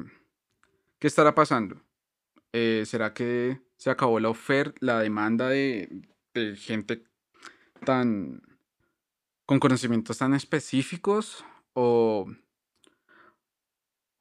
¿qué 0.99 1.07
estará 1.07 1.35
pasando? 1.35 1.81
Eh, 2.53 2.83
¿Será 2.85 3.13
que 3.13 3.59
se 3.77 3.89
acabó 3.89 4.19
la 4.19 4.29
oferta, 4.29 4.77
la 4.79 4.99
demanda 4.99 5.49
de, 5.49 6.07
de 6.33 6.55
gente 6.55 7.03
tan 7.83 8.41
con 9.45 9.59
conocimientos 9.59 10.17
tan 10.19 10.33
específicos? 10.33 11.43
O, 11.73 12.31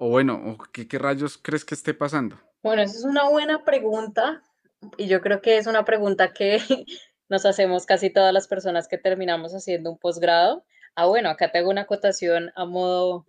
o 0.05 0.09
bueno, 0.11 0.35
o 0.45 0.59
qué, 0.71 0.87
qué 0.87 0.99
rayos 0.99 1.39
crees 1.39 1.65
que 1.65 1.75
esté 1.75 1.95
pasando? 1.95 2.39
Bueno, 2.63 2.83
esa 2.83 2.99
es 2.99 3.05
una 3.05 3.27
buena 3.31 3.65
pregunta 3.65 4.43
y 4.99 5.07
yo 5.07 5.23
creo 5.23 5.41
que 5.41 5.57
es 5.57 5.67
una 5.67 5.87
pregunta 5.87 6.35
que 6.35 6.59
nos 7.31 7.47
hacemos 7.47 7.87
casi 7.87 8.11
todas 8.11 8.31
las 8.35 8.47
personas 8.47 8.87
que 8.87 8.99
terminamos 8.99 9.53
haciendo 9.53 9.91
un 9.91 9.99
posgrado. 9.99 10.67
Ah, 10.95 11.07
bueno, 11.07 11.31
acá 11.31 11.51
te 11.51 11.57
hago 11.57 11.71
una 11.71 11.83
acotación 11.83 12.53
a 12.55 12.67
modo, 12.67 13.25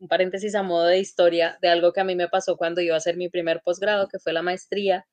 un 0.00 0.08
paréntesis 0.08 0.54
a 0.54 0.62
modo 0.62 0.84
de 0.84 0.98
historia 0.98 1.56
de 1.62 1.70
algo 1.70 1.94
que 1.94 2.00
a 2.02 2.04
mí 2.04 2.14
me 2.14 2.28
pasó 2.28 2.58
cuando 2.58 2.82
iba 2.82 2.94
a 2.94 2.98
hacer 2.98 3.16
mi 3.16 3.30
primer 3.30 3.62
posgrado, 3.62 4.06
que 4.08 4.18
fue 4.18 4.34
la 4.34 4.42
maestría, 4.42 5.06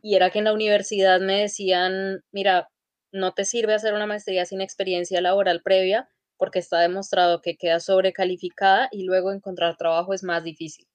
y 0.00 0.14
era 0.14 0.30
que 0.30 0.38
en 0.38 0.44
la 0.44 0.54
universidad 0.54 1.20
me 1.20 1.40
decían, 1.40 2.22
mira, 2.30 2.70
no 3.12 3.34
te 3.34 3.44
sirve 3.44 3.74
hacer 3.74 3.92
una 3.92 4.06
maestría 4.06 4.46
sin 4.46 4.60
experiencia 4.60 5.20
laboral 5.20 5.62
previa 5.62 6.08
porque 6.38 6.60
está 6.60 6.80
demostrado 6.80 7.42
que 7.42 7.56
quedas 7.56 7.84
sobrecalificada 7.84 8.88
y 8.92 9.04
luego 9.04 9.32
encontrar 9.32 9.76
trabajo 9.76 10.14
es 10.14 10.22
más 10.22 10.44
difícil. 10.44 10.86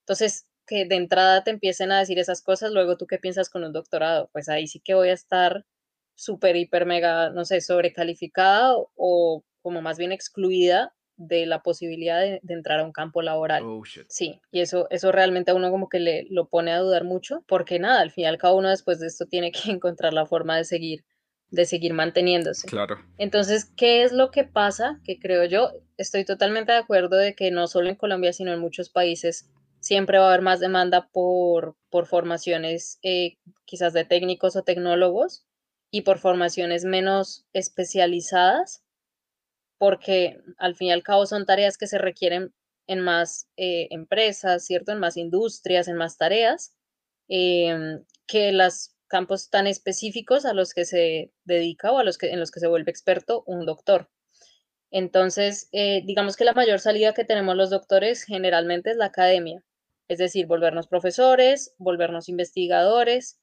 Entonces, 0.00 0.46
que 0.66 0.84
de 0.86 0.96
entrada 0.96 1.44
te 1.44 1.50
empiecen 1.50 1.92
a 1.92 1.98
decir 1.98 2.18
esas 2.18 2.42
cosas, 2.42 2.72
luego 2.72 2.96
tú 2.96 3.06
qué 3.06 3.18
piensas 3.18 3.50
con 3.50 3.64
un 3.64 3.72
doctorado, 3.72 4.30
pues 4.32 4.48
ahí 4.48 4.66
sí 4.66 4.80
que 4.80 4.94
voy 4.94 5.08
a 5.08 5.12
estar 5.12 5.64
súper, 6.14 6.56
hiper, 6.56 6.86
mega, 6.86 7.30
no 7.30 7.44
sé, 7.44 7.60
sobrecalificada 7.60 8.74
o, 8.94 9.44
como 9.62 9.82
más 9.82 9.98
bien 9.98 10.12
excluida 10.12 10.94
de 11.16 11.44
la 11.44 11.62
posibilidad 11.62 12.20
de, 12.20 12.40
de 12.42 12.54
entrar 12.54 12.80
a 12.80 12.84
un 12.84 12.92
campo 12.92 13.20
laboral. 13.20 13.62
Oh. 13.64 13.82
Sí, 14.08 14.40
y 14.50 14.60
eso, 14.60 14.86
eso 14.90 15.12
realmente 15.12 15.50
a 15.50 15.54
uno 15.54 15.70
como 15.70 15.88
que 15.88 15.98
le 15.98 16.26
lo 16.30 16.48
pone 16.48 16.72
a 16.72 16.78
dudar 16.78 17.04
mucho, 17.04 17.44
porque 17.46 17.78
nada, 17.78 18.00
al 18.00 18.10
fin 18.10 18.24
y 18.24 18.26
al 18.26 18.38
cabo 18.38 18.56
uno 18.56 18.70
después 18.70 19.00
de 19.00 19.06
esto 19.06 19.26
tiene 19.26 19.52
que 19.52 19.60
encontrar 19.70 20.12
la 20.12 20.26
forma 20.26 20.56
de 20.56 20.64
seguir, 20.64 21.04
de 21.50 21.64
seguir 21.66 21.94
manteniéndose. 21.94 22.68
Claro. 22.68 22.98
Entonces, 23.18 23.64
¿qué 23.76 24.02
es 24.02 24.12
lo 24.12 24.30
que 24.30 24.44
pasa? 24.44 25.00
Que 25.04 25.18
creo 25.18 25.44
yo, 25.44 25.72
estoy 25.96 26.24
totalmente 26.24 26.72
de 26.72 26.78
acuerdo 26.78 27.16
de 27.16 27.34
que 27.34 27.50
no 27.50 27.66
solo 27.66 27.88
en 27.88 27.96
Colombia, 27.96 28.32
sino 28.32 28.52
en 28.52 28.60
muchos 28.60 28.88
países 28.88 29.50
siempre 29.80 30.18
va 30.18 30.26
a 30.26 30.28
haber 30.28 30.42
más 30.42 30.60
demanda 30.60 31.08
por, 31.10 31.76
por 31.88 32.06
formaciones 32.06 32.98
eh, 33.02 33.38
quizás 33.64 33.92
de 33.92 34.04
técnicos 34.04 34.54
o 34.56 34.62
tecnólogos 34.62 35.46
y 35.90 36.02
por 36.02 36.18
formaciones 36.18 36.84
menos 36.84 37.46
especializadas, 37.52 38.84
porque 39.78 40.38
al 40.58 40.76
fin 40.76 40.88
y 40.88 40.92
al 40.92 41.02
cabo 41.02 41.26
son 41.26 41.46
tareas 41.46 41.78
que 41.78 41.86
se 41.86 41.98
requieren 41.98 42.52
en 42.86 43.00
más 43.00 43.48
eh, 43.56 43.88
empresas, 43.90 44.64
¿cierto? 44.64 44.92
En 44.92 44.98
más 44.98 45.16
industrias, 45.16 45.88
en 45.88 45.96
más 45.96 46.16
tareas, 46.16 46.74
em, 47.28 48.04
que 48.26 48.52
los 48.52 48.94
campos 49.10 49.50
tan 49.50 49.66
específicos 49.66 50.46
a 50.46 50.54
los 50.54 50.72
que 50.72 50.86
se 50.86 51.32
dedica 51.44 51.92
o 51.92 51.98
a 51.98 52.04
los 52.04 52.16
que, 52.16 52.30
en 52.30 52.40
los 52.40 52.50
que 52.50 52.60
se 52.60 52.68
vuelve 52.68 52.90
experto 52.90 53.42
un 53.46 53.66
doctor. 53.66 54.08
Entonces, 54.90 55.68
eh, 55.72 56.02
digamos 56.06 56.36
que 56.36 56.44
la 56.44 56.54
mayor 56.54 56.80
salida 56.80 57.12
que 57.12 57.24
tenemos 57.24 57.56
los 57.56 57.70
doctores 57.70 58.24
generalmente 58.24 58.90
es 58.90 58.96
la 58.96 59.06
academia, 59.06 59.62
Es 60.08 60.18
decir, 60.18 60.46
volvernos 60.46 60.88
profesores, 60.88 61.74
volvernos 61.78 62.28
investigadores, 62.28 63.38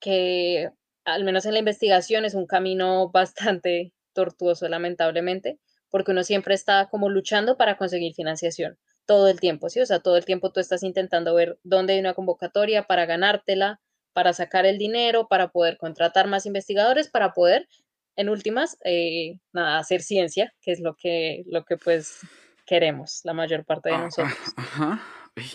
que 0.00 0.70
al 1.04 1.24
menos 1.24 1.46
en 1.46 1.54
la 1.54 1.60
investigación 1.60 2.24
es 2.24 2.34
un 2.34 2.46
camino 2.46 3.10
bastante 3.12 3.92
tortuoso, 4.12 4.68
lamentablemente, 4.68 5.58
porque 5.90 6.12
uno 6.12 6.24
siempre 6.24 6.54
está 6.54 6.88
como 6.90 7.08
luchando 7.10 7.56
para 7.56 7.76
conseguir 7.76 8.14
financiación 8.14 8.78
todo 9.06 9.28
el 9.28 9.40
tiempo, 9.40 9.70
¿sí? 9.70 9.80
O 9.80 9.86
sea, 9.86 10.00
todo 10.00 10.16
el 10.16 10.24
tiempo 10.24 10.50
tú 10.52 10.60
estás 10.60 10.82
intentando 10.82 11.34
ver 11.34 11.58
dónde 11.62 11.94
hay 11.94 12.00
una 12.00 12.14
convocatoria 12.14 12.84
para 12.88 13.06
ganártela, 13.06 13.80
para 14.16 14.32
sacar 14.32 14.64
el 14.64 14.78
dinero, 14.78 15.28
para 15.28 15.48
poder 15.48 15.76
contratar 15.76 16.26
más 16.26 16.46
investigadores, 16.46 17.10
para 17.10 17.34
poder, 17.34 17.68
en 18.16 18.30
últimas, 18.30 18.78
eh, 18.82 19.40
nada, 19.52 19.78
hacer 19.78 20.00
ciencia, 20.00 20.54
que 20.62 20.72
es 20.72 20.80
lo 20.80 20.96
que, 20.96 21.42
lo 21.44 21.66
que 21.66 21.76
pues 21.76 22.20
queremos 22.64 23.20
la 23.24 23.34
mayor 23.34 23.66
parte 23.66 23.90
de 23.90 23.96
Ah, 23.96 23.98
ah, 23.98 24.04
nosotros. 24.04 24.38
ajá. 24.56 25.02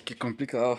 Qué 0.06 0.15
complicado. 0.15 0.78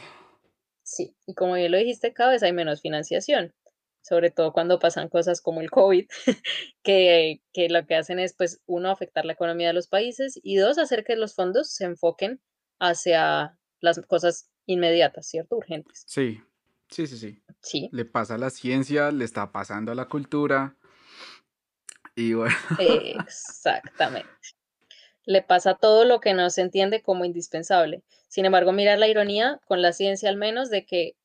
Sí, 0.85 1.17
y 1.27 1.35
como 1.35 1.55
bien 1.55 1.73
lo 1.73 1.79
dijiste, 1.79 2.13
cada 2.13 2.31
vez 2.31 2.45
hay 2.45 2.53
menos 2.53 2.83
financiación, 2.83 3.53
sobre 4.01 4.31
todo 4.31 4.53
cuando 4.53 4.79
pasan 4.79 5.09
cosas 5.09 5.41
como 5.41 5.61
el 5.61 5.73
COVID, 5.73 6.07
que, 6.85 7.43
que 7.53 7.69
lo 7.69 7.85
que 7.85 7.97
hacen 7.97 8.21
es, 8.21 8.33
pues, 8.37 8.63
uno, 8.67 8.93
afectar 8.93 9.25
la 9.25 9.33
economía 9.33 9.67
de 9.67 9.75
los 9.75 9.89
países 9.89 10.39
y 10.41 10.55
dos, 10.55 10.79
hacer 10.79 11.03
que 11.03 11.17
los 11.17 11.35
fondos 11.35 11.73
se 11.75 11.85
enfoquen 11.87 12.41
hacia 12.79 13.59
las 13.81 14.01
cosas 14.07 14.53
inmediatas, 14.67 15.27
¿cierto? 15.27 15.57
Urgentes. 15.57 16.05
Sí, 16.07 16.41
sí, 16.93 17.07
sí, 17.07 17.17
sí. 17.19 17.43
Sí, 17.61 17.89
Le 17.93 18.05
pasa 18.05 18.35
a 18.35 18.39
la 18.39 18.51
ciencia, 18.51 19.11
le 19.11 19.25
está 19.25 19.53
pasando 19.53 19.93
a 19.93 19.95
la 19.95 20.09
cultura. 20.09 20.77
Y 22.15 22.35
bueno, 22.35 22.55
exactamente. 22.79 24.29
Le 25.25 25.43
pasa 25.43 25.75
todo 25.75 26.05
lo 26.05 26.21
que 26.21 26.35
no 26.35 26.51
se 26.51 26.63
entiende 26.63 27.03
como 27.03 27.25
indispensable. 27.25 28.03
Sin 28.29 28.45
embargo, 28.45 28.73
mira 28.73 28.97
la 28.97 29.09
ironía 29.09 29.61
con 29.67 29.83
la 29.83 29.93
ciencia 29.93 30.29
al 30.29 30.37
menos 30.37 30.71
de 30.71 30.85
que 30.85 31.17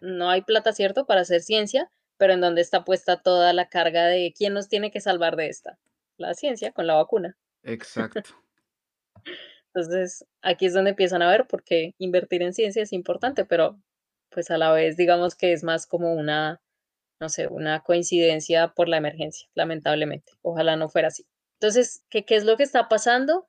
no 0.00 0.30
hay 0.30 0.42
plata, 0.42 0.72
¿cierto?, 0.72 1.06
para 1.06 1.22
hacer 1.22 1.42
ciencia, 1.42 1.90
pero 2.16 2.32
en 2.32 2.40
donde 2.40 2.60
está 2.60 2.84
puesta 2.84 3.20
toda 3.20 3.52
la 3.52 3.68
carga 3.68 4.06
de 4.06 4.32
quién 4.36 4.54
nos 4.54 4.68
tiene 4.68 4.90
que 4.90 5.00
salvar 5.00 5.36
de 5.36 5.48
esta. 5.48 5.78
La 6.16 6.34
ciencia 6.34 6.72
con 6.72 6.86
la 6.86 6.94
vacuna. 6.94 7.36
exacto. 7.62 8.22
Entonces, 9.74 10.26
aquí 10.42 10.66
es 10.66 10.74
donde 10.74 10.90
empiezan 10.90 11.22
a 11.22 11.30
ver 11.30 11.46
por 11.46 11.64
qué 11.64 11.94
invertir 11.98 12.42
en 12.42 12.52
ciencia 12.52 12.82
es 12.82 12.92
importante, 12.92 13.46
pero 13.46 13.80
pues 14.32 14.50
a 14.50 14.58
la 14.58 14.72
vez 14.72 14.96
digamos 14.96 15.34
que 15.36 15.52
es 15.52 15.64
más 15.64 15.86
como 15.86 16.14
una, 16.14 16.60
no 17.20 17.28
sé, 17.28 17.48
una 17.48 17.82
coincidencia 17.82 18.68
por 18.74 18.88
la 18.88 18.98
emergencia, 18.98 19.48
lamentablemente. 19.54 20.32
Ojalá 20.42 20.76
no 20.76 20.88
fuera 20.88 21.08
así. 21.08 21.26
Entonces, 21.60 22.04
¿qué, 22.10 22.24
qué 22.24 22.36
es 22.36 22.44
lo 22.44 22.56
que 22.56 22.64
está 22.64 22.88
pasando? 22.88 23.48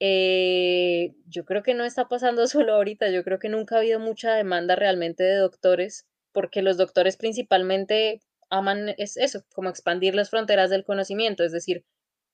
Eh, 0.00 1.14
yo 1.26 1.44
creo 1.44 1.62
que 1.62 1.74
no 1.74 1.84
está 1.84 2.08
pasando 2.08 2.46
solo 2.48 2.74
ahorita, 2.74 3.10
yo 3.10 3.24
creo 3.24 3.38
que 3.38 3.48
nunca 3.48 3.76
ha 3.76 3.78
habido 3.78 4.00
mucha 4.00 4.34
demanda 4.34 4.76
realmente 4.76 5.24
de 5.24 5.36
doctores, 5.36 6.06
porque 6.32 6.62
los 6.62 6.76
doctores 6.76 7.16
principalmente 7.16 8.20
aman 8.50 8.94
es 8.98 9.16
eso, 9.16 9.44
como 9.54 9.70
expandir 9.70 10.14
las 10.14 10.30
fronteras 10.30 10.70
del 10.70 10.84
conocimiento, 10.84 11.44
es 11.44 11.52
decir, 11.52 11.84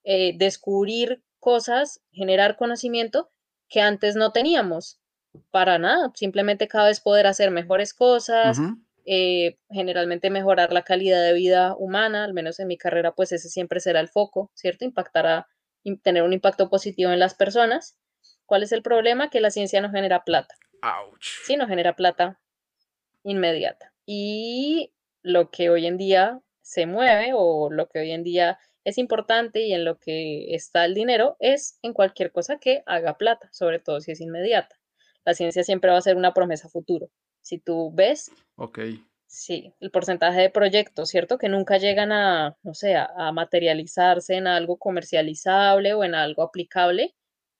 eh, 0.04 0.34
descubrir 0.36 1.22
cosas, 1.38 2.00
generar 2.12 2.56
conocimiento 2.56 3.30
que 3.68 3.80
antes 3.80 4.16
no 4.16 4.32
teníamos 4.32 4.99
para 5.50 5.78
nada, 5.78 6.10
simplemente 6.14 6.68
cada 6.68 6.86
vez 6.86 7.00
poder 7.00 7.26
hacer 7.26 7.50
mejores 7.50 7.94
cosas, 7.94 8.58
eh, 9.06 9.58
generalmente 9.70 10.30
mejorar 10.30 10.72
la 10.72 10.82
calidad 10.82 11.22
de 11.22 11.32
vida 11.32 11.74
humana, 11.76 12.24
al 12.24 12.34
menos 12.34 12.60
en 12.60 12.68
mi 12.68 12.76
carrera, 12.76 13.12
pues 13.12 13.32
ese 13.32 13.48
siempre 13.48 13.80
será 13.80 14.00
el 14.00 14.08
foco, 14.08 14.50
¿cierto? 14.54 14.84
Impactar 14.84 15.26
a, 15.26 15.48
im- 15.84 16.00
tener 16.02 16.22
un 16.22 16.32
impacto 16.32 16.68
positivo 16.68 17.10
en 17.10 17.18
las 17.18 17.34
personas. 17.34 17.98
¿Cuál 18.46 18.62
es 18.62 18.72
el 18.72 18.82
problema? 18.82 19.30
Que 19.30 19.40
la 19.40 19.50
ciencia 19.50 19.80
no 19.80 19.90
genera 19.90 20.24
plata, 20.24 20.54
Ouch. 20.82 21.44
sí, 21.44 21.56
no 21.56 21.66
genera 21.66 21.94
plata 21.96 22.40
inmediata. 23.22 23.92
Y 24.06 24.92
lo 25.22 25.50
que 25.50 25.70
hoy 25.70 25.86
en 25.86 25.96
día 25.96 26.40
se 26.62 26.86
mueve 26.86 27.32
o 27.34 27.70
lo 27.70 27.88
que 27.88 28.00
hoy 28.00 28.10
en 28.12 28.24
día 28.24 28.58
es 28.84 28.98
importante 28.98 29.60
y 29.62 29.72
en 29.72 29.84
lo 29.84 29.98
que 29.98 30.54
está 30.54 30.84
el 30.84 30.94
dinero 30.94 31.36
es 31.38 31.78
en 31.82 31.92
cualquier 31.92 32.32
cosa 32.32 32.58
que 32.58 32.82
haga 32.86 33.18
plata, 33.18 33.48
sobre 33.52 33.78
todo 33.78 34.00
si 34.00 34.12
es 34.12 34.20
inmediata. 34.20 34.79
La 35.24 35.34
ciencia 35.34 35.64
siempre 35.64 35.90
va 35.90 35.98
a 35.98 36.02
ser 36.02 36.16
una 36.16 36.34
promesa 36.34 36.68
futuro. 36.68 37.10
Si 37.42 37.58
tú 37.58 37.90
ves, 37.94 38.30
Ok. 38.56 38.78
sí, 39.26 39.74
el 39.80 39.90
porcentaje 39.90 40.40
de 40.42 40.50
proyectos, 40.50 41.08
¿cierto? 41.10 41.38
Que 41.38 41.48
nunca 41.48 41.78
llegan 41.78 42.12
a, 42.12 42.56
no 42.62 42.74
sé, 42.74 42.96
a, 42.96 43.06
a 43.16 43.32
materializarse 43.32 44.34
en 44.36 44.46
algo 44.46 44.78
comercializable 44.78 45.94
o 45.94 46.04
en 46.04 46.14
algo 46.14 46.42
aplicable, 46.42 47.14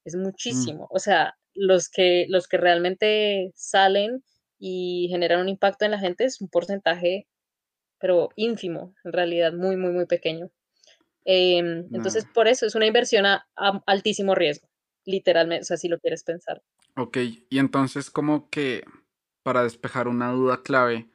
es 0.05 0.17
Mm, 0.17 0.23
muchísimo. 0.23 0.87
O 0.91 0.99
sea, 0.99 1.39
los 1.55 1.89
que, 1.89 2.27
los 2.29 2.49
que 2.49 2.57
realmente 2.59 3.53
salen 3.55 4.25
y 4.59 5.09
generan 5.11 5.41
un 5.41 5.49
impacto 5.49 5.85
en 5.85 5.93
la 5.93 5.99
gente 5.99 6.25
es 6.25 6.41
un 6.41 6.49
porcentaje, 6.49 7.29
pero 8.01 8.31
ínfimo, 8.37 8.95
en 9.05 9.13
realidad 9.13 9.53
muy, 9.53 9.77
muy, 9.77 9.93
muy 9.93 10.07
pequeño. 10.07 10.51
Em, 11.25 11.89
entonces, 11.93 12.27
por 12.27 12.49
eso 12.49 12.67
es 12.67 12.75
una 12.75 12.87
inversión 12.87 13.27
a, 13.27 13.47
a 13.57 13.83
altísimo 13.87 14.35
riesgo, 14.35 14.69
literalmente, 15.05 15.63
o 15.63 15.65
sea, 15.65 15.77
si 15.77 15.89
lo 15.89 15.99
quieres 15.99 16.25
pensar. 16.25 16.63
Ok, 16.97 17.19
y 17.49 17.59
entonces 17.59 18.11
como 18.11 18.49
que 18.51 18.85
para 19.43 19.63
despejar 19.63 20.09
una 20.09 20.33
duda 20.33 20.63
clave, 20.63 21.09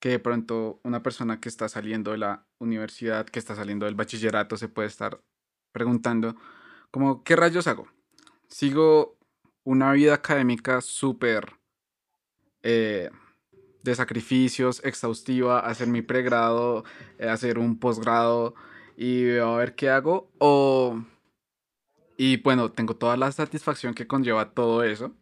que 0.00 0.10
de 0.10 0.18
pronto 0.18 0.80
una 0.84 1.02
persona 1.02 1.40
que 1.40 1.48
está 1.48 1.68
saliendo 1.68 2.12
de 2.12 2.18
la 2.18 2.46
universidad, 2.58 3.26
que 3.26 3.38
está 3.38 3.54
saliendo 3.54 3.86
del 3.86 3.94
bachillerato, 3.94 4.56
se 4.56 4.68
puede 4.68 4.88
estar 4.88 5.20
preguntando, 5.72 6.36
como, 6.90 7.22
¿qué 7.24 7.36
rayos 7.36 7.66
hago? 7.66 7.88
¿Sigo 8.48 9.18
una 9.64 9.92
vida 9.92 10.14
académica 10.14 10.80
súper 10.80 11.52
eh, 12.62 13.10
de 13.82 13.94
sacrificios, 13.94 14.82
exhaustiva, 14.84 15.60
hacer 15.60 15.88
mi 15.88 16.02
pregrado, 16.02 16.84
eh, 17.18 17.28
hacer 17.28 17.58
un 17.58 17.78
posgrado 17.78 18.54
y 18.96 19.36
a 19.38 19.50
ver 19.56 19.74
qué 19.74 19.90
hago? 19.90 20.30
O, 20.38 21.02
y 22.18 22.36
bueno, 22.38 22.72
tengo 22.72 22.96
toda 22.96 23.16
la 23.16 23.30
satisfacción 23.30 23.94
que 23.94 24.08
conlleva 24.08 24.50
todo 24.50 24.82
eso. 24.82 25.14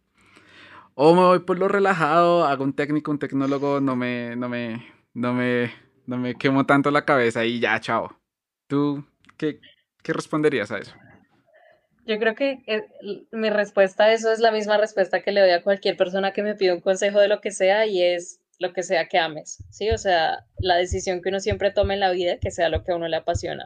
O 0.95 1.13
me 1.13 1.21
voy 1.21 1.39
por 1.39 1.59
lo 1.59 1.67
relajado, 1.67 2.43
hago 2.45 2.63
un 2.63 2.73
técnico, 2.73 3.11
un 3.11 3.19
tecnólogo, 3.19 3.79
no 3.79 3.95
me, 3.95 4.35
no 4.35 4.49
me, 4.49 4.83
no 5.13 5.31
me, 5.31 5.71
no 6.07 6.17
me 6.17 6.33
quemo 6.33 6.65
tanto 6.65 6.89
la 6.89 7.05
cabeza 7.05 7.45
y 7.45 7.59
ya, 7.59 7.79
chao. 7.79 8.19
¿Tú 8.65 9.05
qué, 9.37 9.61
qué 10.01 10.11
responderías 10.11 10.71
a 10.71 10.79
eso? 10.79 10.95
Yo 12.07 12.17
creo 12.17 12.33
que 12.33 12.63
eh, 12.65 12.87
mi 13.31 13.51
respuesta 13.51 14.05
a 14.05 14.13
eso 14.13 14.31
es 14.31 14.39
la 14.39 14.51
misma 14.51 14.77
respuesta 14.77 15.21
que 15.21 15.31
le 15.31 15.41
doy 15.41 15.51
a 15.51 15.61
cualquier 15.61 15.97
persona 15.97 16.33
que 16.33 16.41
me 16.41 16.55
pide 16.55 16.73
un 16.73 16.81
consejo 16.81 17.19
de 17.19 17.27
lo 17.27 17.41
que 17.41 17.51
sea 17.51 17.85
y 17.85 18.01
es 18.01 18.41
lo 18.57 18.73
que 18.73 18.81
sea 18.81 19.07
que 19.07 19.19
ames, 19.19 19.63
¿sí? 19.69 19.91
O 19.91 19.99
sea, 19.99 20.47
la 20.57 20.77
decisión 20.77 21.21
que 21.21 21.29
uno 21.29 21.39
siempre 21.41 21.69
tome 21.69 21.93
en 21.93 21.99
la 21.99 22.09
vida, 22.09 22.39
que 22.39 22.49
sea 22.49 22.69
lo 22.69 22.83
que 22.83 22.91
a 22.91 22.95
uno 22.95 23.07
le 23.07 23.17
apasiona 23.17 23.65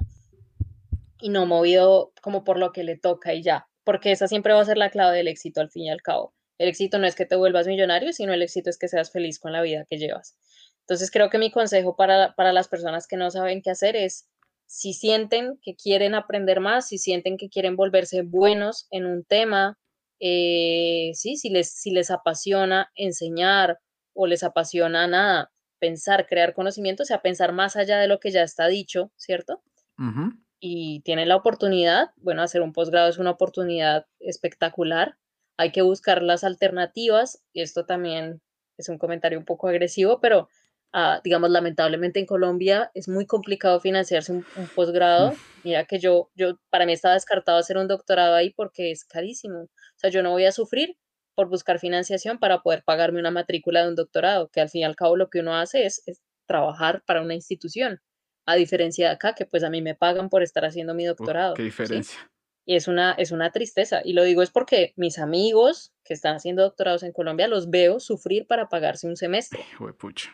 y 1.21 1.29
no 1.29 1.45
movido 1.45 2.13
como 2.21 2.43
por 2.43 2.57
lo 2.57 2.71
que 2.71 2.83
le 2.83 2.97
toca 2.97 3.33
y 3.33 3.43
ya, 3.43 3.67
porque 3.83 4.11
esa 4.11 4.27
siempre 4.27 4.53
va 4.53 4.61
a 4.61 4.65
ser 4.65 4.77
la 4.77 4.89
clave 4.89 5.17
del 5.17 5.27
éxito 5.27 5.61
al 5.61 5.69
fin 5.69 5.83
y 5.83 5.89
al 5.89 6.01
cabo. 6.01 6.33
El 6.57 6.69
éxito 6.69 6.99
no 6.99 7.07
es 7.07 7.15
que 7.15 7.25
te 7.25 7.35
vuelvas 7.35 7.67
millonario, 7.67 8.13
sino 8.13 8.33
el 8.33 8.41
éxito 8.41 8.69
es 8.69 8.77
que 8.77 8.87
seas 8.87 9.11
feliz 9.11 9.39
con 9.39 9.51
la 9.51 9.61
vida 9.61 9.85
que 9.89 9.97
llevas. 9.97 10.35
Entonces 10.81 11.09
creo 11.09 11.29
que 11.29 11.37
mi 11.37 11.51
consejo 11.51 11.95
para, 11.95 12.35
para 12.35 12.53
las 12.53 12.67
personas 12.67 13.07
que 13.07 13.17
no 13.17 13.31
saben 13.31 13.61
qué 13.61 13.71
hacer 13.71 13.95
es, 13.95 14.27
si 14.65 14.93
sienten 14.93 15.59
que 15.61 15.75
quieren 15.75 16.15
aprender 16.15 16.59
más, 16.59 16.87
si 16.87 16.97
sienten 16.97 17.37
que 17.37 17.49
quieren 17.49 17.75
volverse 17.75 18.21
buenos 18.21 18.87
en 18.89 19.05
un 19.05 19.25
tema, 19.25 19.77
eh, 20.19 21.11
sí, 21.13 21.35
si 21.35 21.49
les, 21.49 21.73
si 21.73 21.91
les 21.91 22.11
apasiona 22.11 22.89
enseñar 22.95 23.79
o 24.13 24.27
les 24.27 24.43
apasiona 24.43 25.07
nada, 25.07 25.51
pensar, 25.79 26.27
crear 26.27 26.53
conocimiento, 26.53 27.03
o 27.03 27.05
sea, 27.05 27.21
pensar 27.21 27.53
más 27.53 27.75
allá 27.75 27.99
de 27.99 28.07
lo 28.07 28.19
que 28.19 28.31
ya 28.31 28.43
está 28.43 28.67
dicho, 28.67 29.11
¿cierto? 29.17 29.61
Ujú, 29.97 30.37
y 30.61 31.01
tienen 31.01 31.27
la 31.27 31.35
oportunidad, 31.35 32.11
bueno, 32.17 32.43
hacer 32.43 32.61
un 32.61 32.71
posgrado 32.71 33.09
es 33.09 33.17
una 33.17 33.31
oportunidad 33.31 34.05
espectacular. 34.19 35.17
Hay 35.57 35.71
que 35.71 35.81
buscar 35.81 36.21
las 36.21 36.43
alternativas, 36.43 37.43
y 37.51 37.61
esto 37.61 37.85
también 37.85 38.41
es 38.77 38.87
un 38.87 38.99
comentario 38.99 39.39
un 39.39 39.45
poco 39.45 39.67
agresivo, 39.67 40.19
pero 40.21 40.49
ah, 40.93 41.19
digamos, 41.23 41.49
lamentablemente 41.49 42.19
en 42.19 42.27
Colombia 42.27 42.91
es 42.93 43.09
muy 43.09 43.25
complicado 43.25 43.79
financiarse 43.79 44.31
un, 44.31 44.45
un 44.55 44.67
posgrado. 44.67 45.33
Mira 45.63 45.85
que 45.85 45.99
yo, 45.99 46.29
yo, 46.35 46.59
para 46.69 46.85
mí 46.85 46.93
estaba 46.93 47.15
descartado 47.15 47.57
hacer 47.57 47.77
un 47.77 47.87
doctorado 47.87 48.35
ahí 48.35 48.51
porque 48.51 48.91
es 48.91 49.03
carísimo. 49.03 49.63
O 49.63 49.69
sea, 49.97 50.11
yo 50.11 50.21
no 50.21 50.29
voy 50.29 50.45
a 50.45 50.51
sufrir 50.51 50.95
por 51.33 51.49
buscar 51.49 51.79
financiación 51.79 52.37
para 52.37 52.61
poder 52.61 52.83
pagarme 52.83 53.19
una 53.19 53.31
matrícula 53.31 53.81
de 53.81 53.89
un 53.89 53.95
doctorado, 53.95 54.49
que 54.49 54.61
al 54.61 54.69
fin 54.69 54.81
y 54.81 54.83
al 54.83 54.95
cabo 54.95 55.17
lo 55.17 55.29
que 55.29 55.39
uno 55.39 55.55
hace 55.55 55.85
es, 55.85 56.03
es 56.05 56.21
trabajar 56.45 57.03
para 57.07 57.21
una 57.23 57.33
institución 57.33 57.99
a 58.45 58.55
diferencia 58.55 59.07
de 59.07 59.13
acá, 59.13 59.33
que 59.33 59.45
pues 59.45 59.63
a 59.63 59.69
mí 59.69 59.81
me 59.81 59.95
pagan 59.95 60.29
por 60.29 60.43
estar 60.43 60.65
haciendo 60.65 60.93
mi 60.93 61.03
qué 61.03 61.09
doctorado, 61.09 61.55
¿sí? 61.55 61.63
diferencia. 61.63 62.31
Y 62.65 62.75
es 62.75 62.87
una, 62.87 63.13
es 63.13 63.31
una 63.31 63.51
tristeza. 63.51 64.01
Y 64.03 64.13
lo 64.13 64.23
digo 64.23 64.43
es 64.43 64.51
porque 64.51 64.93
mis 64.95 65.17
amigos 65.17 65.93
que 66.03 66.13
están 66.13 66.35
haciendo 66.35 66.61
doctorados 66.61 67.03
en 67.03 67.11
Colombia 67.11 67.47
los 67.47 67.69
veo 67.69 67.99
sufrir 67.99 68.45
para 68.45 68.69
pagarse 68.69 69.07
un 69.07 69.17
semestre. 69.17 69.61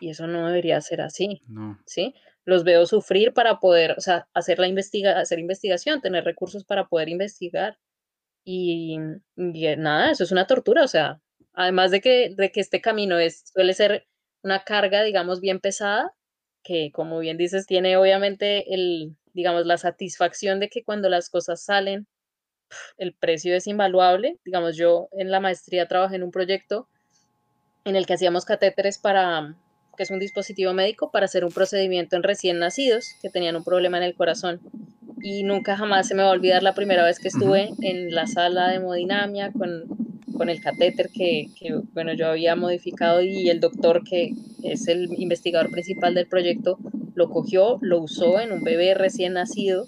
Y 0.02 0.10
eso 0.10 0.28
no 0.28 0.48
debería 0.48 0.80
ser 0.82 1.02
así, 1.02 1.42
No. 1.48 1.80
¿sí? 1.86 2.14
Los 2.44 2.64
veo 2.64 2.86
sufrir 2.86 3.34
para 3.34 3.60
poder, 3.60 3.96
o 3.98 4.02
sea, 4.02 4.28
hacer 4.34 4.60
la 4.60 4.68
investiga 4.68 5.20
hacer 5.20 5.40
investigación, 5.40 6.02
tener 6.02 6.24
recursos 6.24 6.64
para 6.64 6.88
poder 6.88 7.10
investigar. 7.10 7.78
Y, 8.46 8.98
y 9.36 9.66
eh, 9.66 9.76
nada, 9.76 10.12
eso 10.12 10.24
es 10.24 10.32
una 10.32 10.48
tortura, 10.48 10.84
o 10.84 10.88
sea, 10.88 11.22
además 11.54 11.92
de 11.92 12.00
que, 12.00 12.34
de 12.38 12.52
que 12.52 12.62
este 12.62 12.80
camino 12.80 13.20
es, 13.20 13.44
suele 13.54 13.74
ser 13.74 14.08
una 14.44 14.64
carga, 14.64 15.04
digamos, 15.04 15.42
bien 15.42 15.60
pesada, 15.60 16.14
que 16.68 16.92
como 16.92 17.20
bien 17.20 17.38
dices, 17.38 17.66
tiene 17.66 17.96
obviamente 17.96 18.74
el, 18.74 19.16
digamos, 19.34 19.66
la 19.66 19.78
satisfacción 19.78 20.60
de 20.60 20.68
que 20.68 20.84
cuando 20.84 21.08
las 21.08 21.30
cosas 21.30 21.64
salen, 21.64 22.08
el 22.98 23.14
precio 23.14 23.56
es 23.56 23.68
invaluable. 23.68 24.38
Digamos, 24.44 24.76
yo 24.76 25.08
en 25.14 25.32
la 25.32 25.40
maestría 25.40 25.88
trabajé 25.88 26.18
en 26.18 26.24
un 26.24 26.32
proyecto 26.32 26.90
en 27.86 27.96
el 27.96 28.06
que 28.06 28.16
hacíamos 28.16 28.44
catéteres 28.44 28.98
para, 28.98 29.56
que 29.96 30.04
es 30.04 30.12
un 30.12 30.20
dispositivo 30.20 30.74
médico 30.74 31.10
para 31.10 31.26
hacer 31.26 31.46
un 31.46 31.54
procedimiento 31.54 32.18
en 32.18 32.24
recién 32.24 32.60
nacidos 32.60 33.16
que 33.22 33.30
tenían 33.30 33.56
un 33.56 33.64
problema 33.64 33.96
en 33.98 34.04
el 34.04 34.16
corazón. 34.16 34.60
Y 35.22 35.44
nunca 35.44 35.78
jamás 35.78 36.10
se 36.10 36.16
me 36.16 36.24
va 36.24 36.30
a 36.30 36.34
olvidar 36.34 36.64
la 36.64 36.76
primera 36.76 37.06
vez 37.06 37.20
que 37.20 37.30
estuve 37.30 37.72
en 37.82 38.14
la 38.14 38.28
sala 38.28 38.68
de 38.68 38.76
hemodinamia 38.76 39.54
con, 39.54 39.86
con 40.38 40.50
el 40.50 40.62
catéter 40.62 41.10
que, 41.10 41.48
que, 41.60 41.74
bueno, 41.94 42.14
yo 42.14 42.28
había 42.28 42.56
modificado 42.56 43.22
y 43.22 43.50
el 43.50 43.60
doctor 43.60 44.04
que 44.04 44.34
es 44.64 44.88
el 44.88 45.10
investigador 45.20 45.72
principal 45.72 46.14
del 46.14 46.28
proyecto 46.28 46.78
lo 47.16 47.30
cogió, 47.30 47.80
lo 47.82 48.00
usó 48.00 48.40
en 48.40 48.52
un 48.52 48.64
bebé 48.64 48.94
recién 48.94 49.34
nacido 49.34 49.86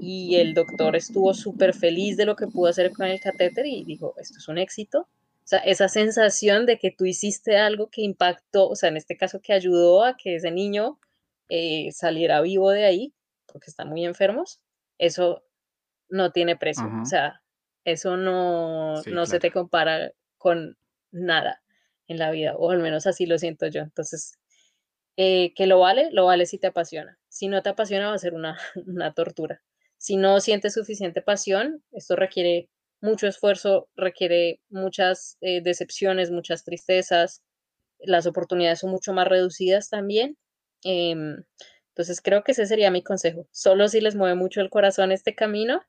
y 0.00 0.36
el 0.36 0.54
doctor 0.54 0.94
estuvo 0.96 1.34
súper 1.34 1.74
feliz 1.74 2.16
de 2.16 2.24
lo 2.24 2.36
que 2.36 2.46
pudo 2.46 2.68
hacer 2.68 2.92
con 2.92 3.06
el 3.06 3.20
catéter 3.20 3.66
y 3.66 3.84
dijo, 3.84 4.14
esto 4.18 4.38
es 4.38 4.48
un 4.48 4.58
éxito. 4.58 5.00
O 5.00 5.46
sea, 5.48 5.58
esa 5.60 5.88
sensación 5.88 6.66
de 6.66 6.78
que 6.78 6.90
tú 6.90 7.04
hiciste 7.04 7.56
algo 7.56 7.88
que 7.88 8.02
impactó, 8.02 8.68
o 8.68 8.76
sea, 8.76 8.90
en 8.90 8.96
este 8.96 9.16
caso 9.16 9.40
que 9.40 9.52
ayudó 9.52 10.04
a 10.04 10.16
que 10.16 10.36
ese 10.36 10.50
niño 10.50 11.00
eh, 11.48 11.90
saliera 11.92 12.40
vivo 12.42 12.70
de 12.70 12.84
ahí, 12.84 13.14
porque 13.46 13.70
están 13.70 13.88
muy 13.88 14.04
enfermos, 14.04 14.60
eso 14.98 15.42
no 16.08 16.32
tiene 16.32 16.56
precio. 16.56 16.84
O 17.02 17.06
sea, 17.06 17.42
eso 17.92 18.16
no, 18.16 19.02
no 19.02 19.26
se 19.26 19.40
te 19.40 19.50
compara 19.50 20.12
con 20.36 20.76
nada 21.10 21.62
en 22.06 22.18
la 22.18 22.30
vida, 22.30 22.56
o 22.56 22.70
al 22.70 22.80
menos 22.80 23.06
así 23.06 23.26
lo 23.26 23.38
siento 23.38 23.66
yo. 23.66 23.82
Entonces, 23.82 24.38
eh, 25.16 25.52
que 25.54 25.66
lo 25.66 25.80
vale, 25.80 26.10
lo 26.12 26.26
vale 26.26 26.46
si 26.46 26.58
te 26.58 26.68
apasiona. 26.68 27.18
Si 27.28 27.48
no 27.48 27.62
te 27.62 27.70
apasiona, 27.70 28.08
va 28.08 28.14
a 28.14 28.18
ser 28.18 28.34
una, 28.34 28.58
una 28.86 29.12
tortura. 29.12 29.62
Si 29.98 30.16
no 30.16 30.40
sientes 30.40 30.74
suficiente 30.74 31.22
pasión, 31.22 31.82
esto 31.92 32.16
requiere 32.16 32.68
mucho 33.00 33.26
esfuerzo, 33.26 33.88
requiere 33.96 34.60
muchas 34.68 35.36
eh, 35.40 35.60
decepciones, 35.60 36.30
muchas 36.30 36.64
tristezas, 36.64 37.42
las 37.98 38.26
oportunidades 38.26 38.80
son 38.80 38.90
mucho 38.90 39.12
más 39.12 39.26
reducidas 39.28 39.88
también. 39.88 40.36
Em, 40.84 41.44
entonces 41.88 42.20
creo 42.20 42.44
que 42.44 42.52
ese 42.52 42.66
sería 42.66 42.90
mi 42.90 43.02
consejo. 43.02 43.48
Solo 43.50 43.88
si 43.88 44.00
les 44.00 44.14
mueve 44.14 44.36
mucho 44.36 44.60
el 44.60 44.70
corazón 44.70 45.12
este 45.12 45.34
camino, 45.34 45.82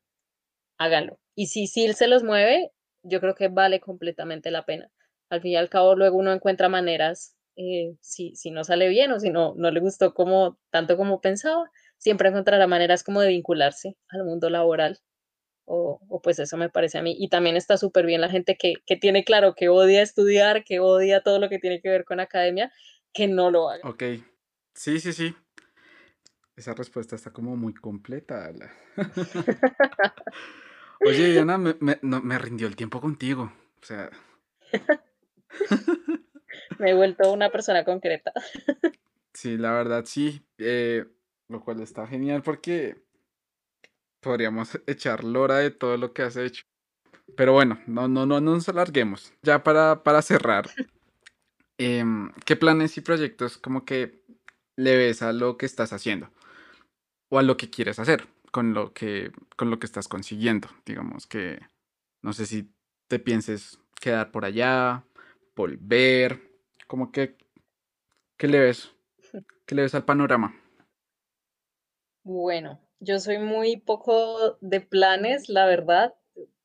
háganlo. 0.79 1.19
Y 1.35 1.47
si 1.47 1.67
sí 1.67 1.93
se 1.93 2.07
los 2.07 2.23
mueve, 2.23 2.71
yo 3.03 3.21
creo 3.21 3.35
que 3.35 3.49
vale 3.49 3.79
completamente 3.79 4.49
la 4.49 4.65
pena. 4.65 4.89
Al 5.29 5.41
fin 5.41 5.51
y 5.51 5.55
al 5.57 5.69
cabo, 5.69 5.95
luego 5.95 6.17
uno 6.17 6.33
encuentra 6.33 6.69
maneras, 6.69 7.35
eh, 7.55 7.95
si, 8.01 8.35
si 8.35 8.49
no 8.49 8.63
sale 8.63 8.89
bien 8.89 9.11
o 9.11 9.19
si 9.19 9.29
no, 9.29 9.53
no 9.55 9.69
le 9.69 9.79
gustó 9.79 10.13
como, 10.13 10.57
tanto 10.71 10.97
como 10.97 11.21
pensaba, 11.21 11.69
siempre 11.97 12.29
encontrará 12.29 12.65
maneras 12.65 13.03
como 13.03 13.21
de 13.21 13.29
vincularse 13.29 13.95
al 14.07 14.23
mundo 14.23 14.49
laboral. 14.49 14.99
O, 15.65 15.99
o 16.09 16.19
pues 16.19 16.39
eso 16.39 16.57
me 16.57 16.69
parece 16.69 16.97
a 16.97 17.03
mí. 17.03 17.15
Y 17.19 17.29
también 17.29 17.55
está 17.55 17.77
súper 17.77 18.07
bien 18.07 18.21
la 18.21 18.29
gente 18.29 18.57
que, 18.57 18.73
que, 18.87 18.95
tiene 18.95 19.23
claro 19.23 19.53
que 19.53 19.69
odia 19.69 20.01
estudiar, 20.01 20.63
que 20.63 20.79
odia 20.79 21.21
todo 21.21 21.37
lo 21.37 21.47
que 21.47 21.59
tiene 21.59 21.79
que 21.79 21.89
ver 21.89 22.05
con 22.05 22.19
academia, 22.19 22.71
que 23.13 23.27
no 23.27 23.51
lo 23.51 23.69
haga. 23.69 23.87
Ok, 23.87 24.03
sí, 24.73 24.99
sí, 24.99 25.13
sí. 25.13 25.35
Esa 26.55 26.73
respuesta 26.73 27.15
está 27.15 27.31
como 27.31 27.55
muy 27.55 27.75
completa. 27.75 28.51
Oye, 30.99 30.99
Diana, 31.31 31.57
me, 31.57 31.75
me, 31.79 31.99
no, 32.01 32.21
me 32.21 32.37
rindió 32.37 32.67
el 32.67 32.75
tiempo 32.75 33.01
contigo. 33.01 33.51
O 33.81 33.85
sea. 33.85 34.09
me 36.79 36.91
he 36.91 36.93
vuelto 36.93 37.31
una 37.31 37.49
persona 37.49 37.83
concreta. 37.83 38.31
sí, 39.33 39.57
la 39.57 39.71
verdad, 39.71 40.05
sí. 40.05 40.41
Eh, 40.57 41.05
lo 41.47 41.63
cual 41.63 41.81
está 41.81 42.05
genial 42.07 42.43
porque 42.43 42.97
podríamos 44.19 44.79
echar 44.85 45.23
lora 45.23 45.57
de 45.57 45.71
todo 45.71 45.97
lo 45.97 46.13
que 46.13 46.23
has 46.23 46.35
hecho. 46.35 46.65
Pero 47.35 47.53
bueno, 47.53 47.79
no, 47.87 48.07
no, 48.07 48.25
no, 48.25 48.41
no 48.41 48.55
nos 48.55 48.69
alarguemos. 48.69 49.33
Ya 49.43 49.63
para, 49.63 50.03
para 50.03 50.21
cerrar, 50.21 50.69
eh, 51.77 52.03
¿qué 52.45 52.55
planes 52.55 52.97
y 52.97 53.01
proyectos 53.01 53.57
como 53.57 53.85
que 53.85 54.23
le 54.75 54.97
ves 54.97 55.21
a 55.21 55.31
lo 55.31 55.57
que 55.57 55.65
estás 55.65 55.93
haciendo? 55.93 56.29
O 57.29 57.37
a 57.37 57.43
lo 57.43 57.55
que 57.55 57.69
quieres 57.69 57.99
hacer 57.99 58.27
con 58.51 58.73
lo 58.73 58.93
que, 58.93 59.31
con 59.55 59.69
lo 59.69 59.79
que 59.79 59.85
estás 59.85 60.07
consiguiendo. 60.07 60.67
Digamos 60.85 61.27
que 61.27 61.59
no 62.21 62.33
sé 62.33 62.45
si 62.45 62.73
te 63.07 63.19
pienses 63.19 63.79
quedar 63.99 64.31
por 64.31 64.45
allá, 64.45 65.05
volver, 65.55 66.41
como 66.87 67.11
que, 67.11 67.37
¿qué 68.37 68.47
le 68.47 68.59
ves? 68.59 68.93
¿Qué 69.65 69.75
le 69.75 69.83
ves 69.83 69.95
al 69.95 70.05
panorama? 70.05 70.55
Bueno, 72.23 72.79
yo 72.99 73.19
soy 73.19 73.39
muy 73.39 73.77
poco 73.77 74.57
de 74.61 74.81
planes, 74.81 75.49
la 75.49 75.65
verdad. 75.65 76.15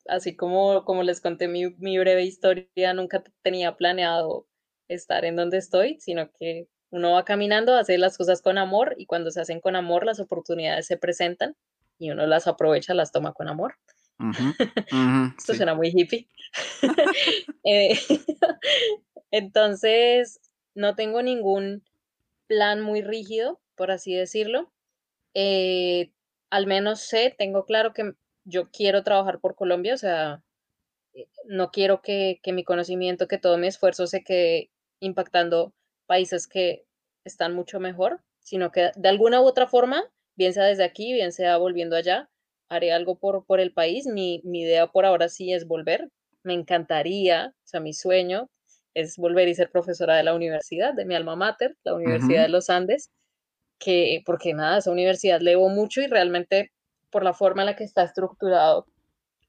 Así 0.07 0.37
como, 0.37 0.85
como 0.85 1.03
les 1.03 1.20
conté 1.20 1.49
mi, 1.49 1.70
mi 1.79 1.99
breve 1.99 2.25
historia, 2.25 2.92
nunca 2.94 3.23
tenía 3.42 3.77
planeado 3.77 4.47
estar 4.88 5.25
en 5.25 5.37
donde 5.37 5.59
estoy, 5.59 5.99
sino 6.01 6.31
que 6.33 6.68
uno 6.90 7.12
va 7.12 7.25
caminando, 7.25 7.75
hace 7.75 7.99
las 7.99 8.16
cosas 8.16 8.42
con 8.42 8.59
amor 8.59 8.94
y 8.99 9.07
cuando 9.07 9.31
se 9.31 9.40
hacen 9.40 9.61
con 9.61 9.75
amor 9.77 10.05
las 10.05 10.20
oportunidades 10.20 10.87
se 10.87 10.97
presentan 10.97 11.57
y 11.98 12.11
uno 12.11 12.26
las 12.26 12.46
aprovecha, 12.46 12.94
las 12.94 13.12
toma 13.12 13.33
con 13.33 13.48
amor. 13.48 13.76
Uh 14.18 14.33
-huh, 14.92 15.35
Esto 15.38 15.52
sí. 15.52 15.57
suena 15.59 15.74
muy 15.74 15.88
hippie. 15.94 16.28
eh, 17.64 17.98
entonces, 19.30 20.40
no 20.74 20.94
tengo 20.94 21.22
ningún 21.22 21.85
plan 22.46 22.80
muy 22.80 23.02
rígido, 23.02 23.61
por 23.76 23.90
así 23.90 24.14
decirlo. 24.14 24.72
Eh, 25.35 26.12
al 26.50 26.66
menos 26.66 27.00
sé, 27.00 27.35
tengo 27.37 27.64
claro 27.66 27.92
que 27.92 28.12
yo 28.44 28.70
quiero 28.70 29.02
trabajar 29.02 29.40
por 29.40 29.57
Colombia, 29.57 29.94
o 29.94 29.98
sea, 29.98 30.42
eh, 31.14 31.28
no 31.46 31.70
quiero 31.70 32.02
que, 32.02 32.40
que 32.42 32.52
mi 32.52 32.64
conocimiento, 32.64 33.28
que 33.28 33.38
todo 33.38 33.59
mi 33.59 33.66
esfuerzo 33.68 34.07
se 34.07 34.22
quede 34.24 34.70
impactando 35.00 35.74
países 36.07 36.46
que 36.46 36.87
están 37.24 37.54
mucho 37.54 37.80
mejor, 37.80 38.22
sino 38.40 38.70
que 38.70 38.92
de 38.94 39.09
alguna 39.09 39.40
u 39.40 39.44
otra 39.46 39.66
forma, 39.66 40.04
bien 40.37 40.53
sea 40.53 40.64
desde 40.64 40.85
aquí, 40.85 41.12
bien 41.12 41.33
sea 41.33 41.57
volviendo 41.59 41.97
allá, 41.97 42.29
haré 42.68 42.92
algo 42.92 43.18
por, 43.18 43.44
por 43.47 43.61
el 43.61 43.73
país. 43.73 44.07
Mi, 44.07 44.40
mi 44.44 44.62
idea 44.62 44.87
por 44.88 45.05
ahora 45.07 45.29
sí 45.29 45.53
es 45.53 45.66
volver. 45.66 46.09
Me 46.42 46.55
encantaría, 46.55 47.55
o 47.57 47.66
sea, 47.66 47.81
mi 47.81 47.92
sueño 47.94 48.51
es 48.94 49.16
volver 49.16 49.49
y 49.49 49.55
ser 49.55 49.70
profesora 49.70 50.16
de 50.16 50.23
la 50.23 50.35
universidad, 50.35 50.94
de 50.94 51.05
mi 51.05 51.14
alma 51.14 51.37
mater, 51.37 51.77
la 51.85 51.94
Universidad 51.94 52.29
uh 52.29 52.38
-huh. 52.40 52.47
de 52.47 52.49
los 52.49 52.70
Andes 52.70 53.11
que, 53.79 54.23
porque 54.25 54.55
nada, 54.55 54.79
esa 54.79 54.90
universidad 54.90 55.40
leo 55.40 55.68
mucho 55.68 56.01
y 56.01 56.07
realmente 56.07 56.73
por 57.11 57.23
la 57.25 57.35
forma 57.35 57.62
en 57.62 57.66
la 57.66 57.77
que 57.77 57.85
está 57.85 58.05
estructurado, 58.05 58.87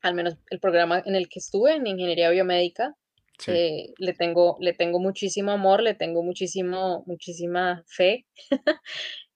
al 0.02 0.14
menos 0.14 0.36
el 0.50 0.60
programa 0.60 1.02
en 1.06 1.16
el 1.16 1.30
que 1.30 1.40
estuve, 1.40 1.76
en 1.76 1.88
ingeniería 1.88 2.30
biomédica, 2.30 2.96
sí. 3.40 3.52
eh, 3.52 3.94
le, 3.98 4.14
tengo, 4.14 4.58
le 4.60 4.74
tengo 4.74 5.00
muchísimo 5.00 5.52
amor, 5.52 5.82
le 5.82 5.94
tengo 5.94 6.22
muchísimo, 6.22 7.04
muchísima 7.08 7.84
fe. 7.88 8.26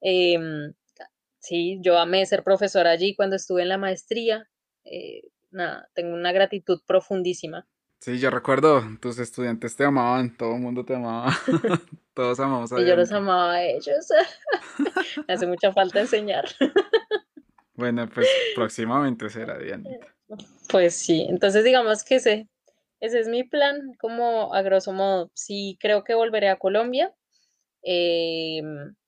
eh, 0.01 0.37
sí, 1.49 1.79
yo 1.81 1.97
amé 1.97 2.25
ser 2.25 2.43
profesora 2.43 2.91
allí 2.91 3.15
cuando 3.15 3.35
estuve 3.35 3.63
en 3.63 3.69
la 3.69 3.77
maestría. 3.77 4.47
Eh, 4.85 5.23
nada, 5.49 5.89
tengo 5.95 6.13
una 6.13 6.31
gratitud 6.31 6.81
profundísima. 6.85 7.67
Sí, 7.99 8.19
yo 8.19 8.29
recuerdo, 8.29 8.83
tus 9.01 9.19
estudiantes 9.19 9.75
te 9.75 9.83
amaban, 9.83 10.37
todo 10.37 10.55
el 10.55 10.61
mundo 10.61 10.85
te 10.85 10.95
amaba, 10.95 11.35
todos 12.13 12.39
amamos 12.39 12.71
a 12.71 12.79
Y 12.79 12.85
yo 12.85 12.95
los 12.95 13.11
amaba 13.11 13.55
a 13.55 13.63
ellos. 13.63 14.07
Me 15.27 15.33
hace 15.33 15.47
mucha 15.47 15.73
falta 15.73 15.99
enseñar. 15.99 16.45
Bueno, 17.73 18.07
pues 18.13 18.27
próximamente 18.55 19.29
será 19.29 19.57
Dianita. 19.57 20.15
Pues 20.69 20.95
sí, 20.95 21.25
entonces 21.29 21.63
digamos 21.63 22.03
que 22.03 22.15
ese, 22.15 22.47
ese 22.99 23.19
es 23.19 23.27
mi 23.27 23.43
plan, 23.43 23.93
como 23.99 24.53
a 24.53 24.61
grosso 24.61 24.93
modo. 24.93 25.31
Sí, 25.33 25.77
creo 25.81 26.03
que 26.03 26.13
volveré 26.13 26.49
a 26.49 26.57
Colombia. 26.57 27.13
Eh, 27.83 28.61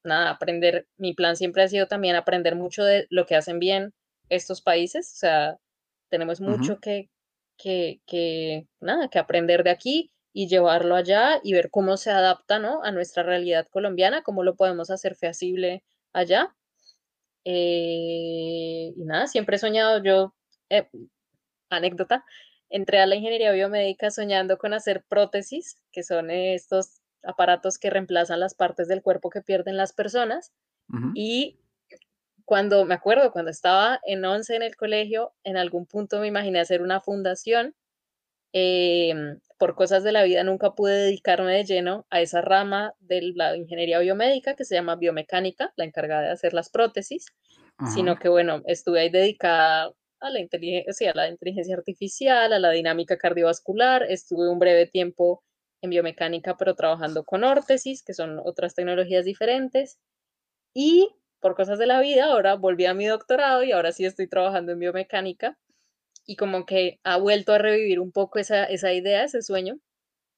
nada, 0.04 0.30
aprender, 0.32 0.88
mi 0.98 1.14
plan 1.14 1.36
siempre 1.36 1.64
ha 1.64 1.68
sido 1.68 1.88
también 1.88 2.16
aprender 2.16 2.56
mucho 2.56 2.84
de 2.84 3.08
lo 3.10 3.26
que 3.26 3.36
hacen 3.36 3.60
bien 3.60 3.94
estos 4.30 4.62
países, 4.62 5.12
o 5.14 5.18
sea, 5.18 5.58
tenemos 6.10 6.42
mucho 6.42 6.74
uh 6.74 6.76
-huh. 6.76 6.80
que, 6.80 7.10
que, 7.58 8.02
que, 8.08 8.68
nada, 8.80 9.10
que 9.10 9.20
aprender 9.20 9.64
de 9.64 9.72
aquí 9.72 10.12
y 10.34 10.48
llevarlo 10.48 10.96
allá 10.96 11.40
y 11.44 11.54
ver 11.54 11.70
cómo 11.70 11.98
se 11.98 12.12
adapta 12.12 12.60
¿no? 12.60 12.84
a 12.84 12.92
nuestra 12.92 13.24
realidad 13.24 13.68
colombiana, 13.70 14.24
cómo 14.24 14.44
lo 14.44 14.56
podemos 14.56 14.90
hacer 14.90 15.16
feasible 15.16 15.84
allá. 16.14 16.56
Eh, 17.46 18.94
y 18.96 19.04
nada, 19.06 19.28
siempre 19.28 19.56
he 19.58 19.60
soñado, 19.60 20.02
yo, 20.04 20.34
eh, 20.70 20.88
anécdota, 21.70 22.24
entré 22.70 23.00
a 23.00 23.06
la 23.08 23.16
ingeniería 23.16 23.52
biomédica 23.52 24.12
soñando 24.12 24.58
con 24.58 24.74
hacer 24.74 25.04
prótesis, 25.10 25.82
que 25.92 26.04
son 26.04 26.32
estos 26.32 27.01
aparatos 27.24 27.78
que 27.78 27.90
reemplazan 27.90 28.40
las 28.40 28.56
partes 28.56 28.88
del 28.88 29.02
cuerpo 29.02 29.30
que 29.30 29.42
pierden 29.42 29.78
las 29.78 29.94
personas. 29.94 30.52
Uh 30.90 30.98
-huh. 30.98 31.12
Y 31.16 31.60
cuando, 32.46 32.86
me 32.86 32.94
acuerdo, 32.94 33.32
cuando 33.32 33.52
estaba 33.52 34.00
en 34.06 34.26
11 34.26 34.56
en 34.56 34.64
el 34.64 34.76
colegio, 34.76 35.34
en 35.44 35.58
algún 35.58 35.86
punto 35.86 36.20
me 36.20 36.28
imaginé 36.28 36.60
hacer 36.60 36.82
una 36.82 37.00
fundación 37.00 37.76
Em, 38.54 39.40
por 39.58 39.76
cosas 39.76 40.04
de 40.04 40.12
la 40.12 40.24
vida 40.24 40.44
nunca 40.44 40.74
pude 40.76 40.94
dedicarme 40.94 41.54
de 41.54 41.64
lleno 41.64 42.06
a 42.10 42.20
esa 42.20 42.42
rama 42.42 42.94
de 43.00 43.32
la 43.34 43.56
ingeniería 43.56 44.00
biomédica 44.00 44.56
que 44.56 44.66
se 44.66 44.76
llama 44.76 44.98
biomecánica, 44.98 45.72
la 45.78 45.86
encargada 45.86 46.24
de 46.24 46.32
hacer 46.32 46.54
las 46.54 46.70
prótesis, 46.70 47.28
sino 47.94 48.18
que 48.18 48.30
bueno, 48.30 48.62
estuve 48.66 49.00
ahí 49.00 49.10
dedicada 49.10 49.92
a 50.20 50.30
la, 50.30 50.40
inteligencia, 50.40 51.12
a 51.12 51.16
la 51.16 51.30
inteligencia 51.30 51.76
artificial, 51.76 52.54
a 52.54 52.60
la 52.60 52.72
dinámica 52.72 53.18
cardiovascular, 53.18 54.04
estuve 54.04 54.50
un 54.50 54.60
breve 54.60 54.86
tiempo 54.86 55.44
en 55.82 55.90
biomecánica, 55.90 56.58
pero 56.58 56.76
trabajando 56.76 57.24
con 57.24 57.44
órtesis, 57.44 58.04
que 58.04 58.14
son 58.14 58.40
otras 58.44 58.76
tecnologías 58.76 59.26
diferentes. 59.26 60.00
Y 60.74 61.10
por 61.40 61.56
cosas 61.56 61.80
de 61.80 61.88
la 61.88 62.00
vida, 62.00 62.26
ahora 62.26 62.56
volví 62.56 62.86
a 62.86 62.94
mi 62.94 63.06
doctorado 63.08 63.64
y 63.64 63.72
ahora 63.72 63.92
sí 63.92 64.06
estoy 64.06 64.28
trabajando 64.28 64.72
en 64.72 64.80
biomecánica. 64.80 65.58
Y 66.26 66.36
como 66.36 66.66
que 66.66 67.00
ha 67.04 67.18
vuelto 67.18 67.54
a 67.54 67.58
revivir 67.58 68.00
un 68.00 68.12
poco 68.12 68.40
esa, 68.40 68.66
esa 68.66 68.94
idea, 68.94 69.24
ese 69.24 69.42
sueño 69.42 69.80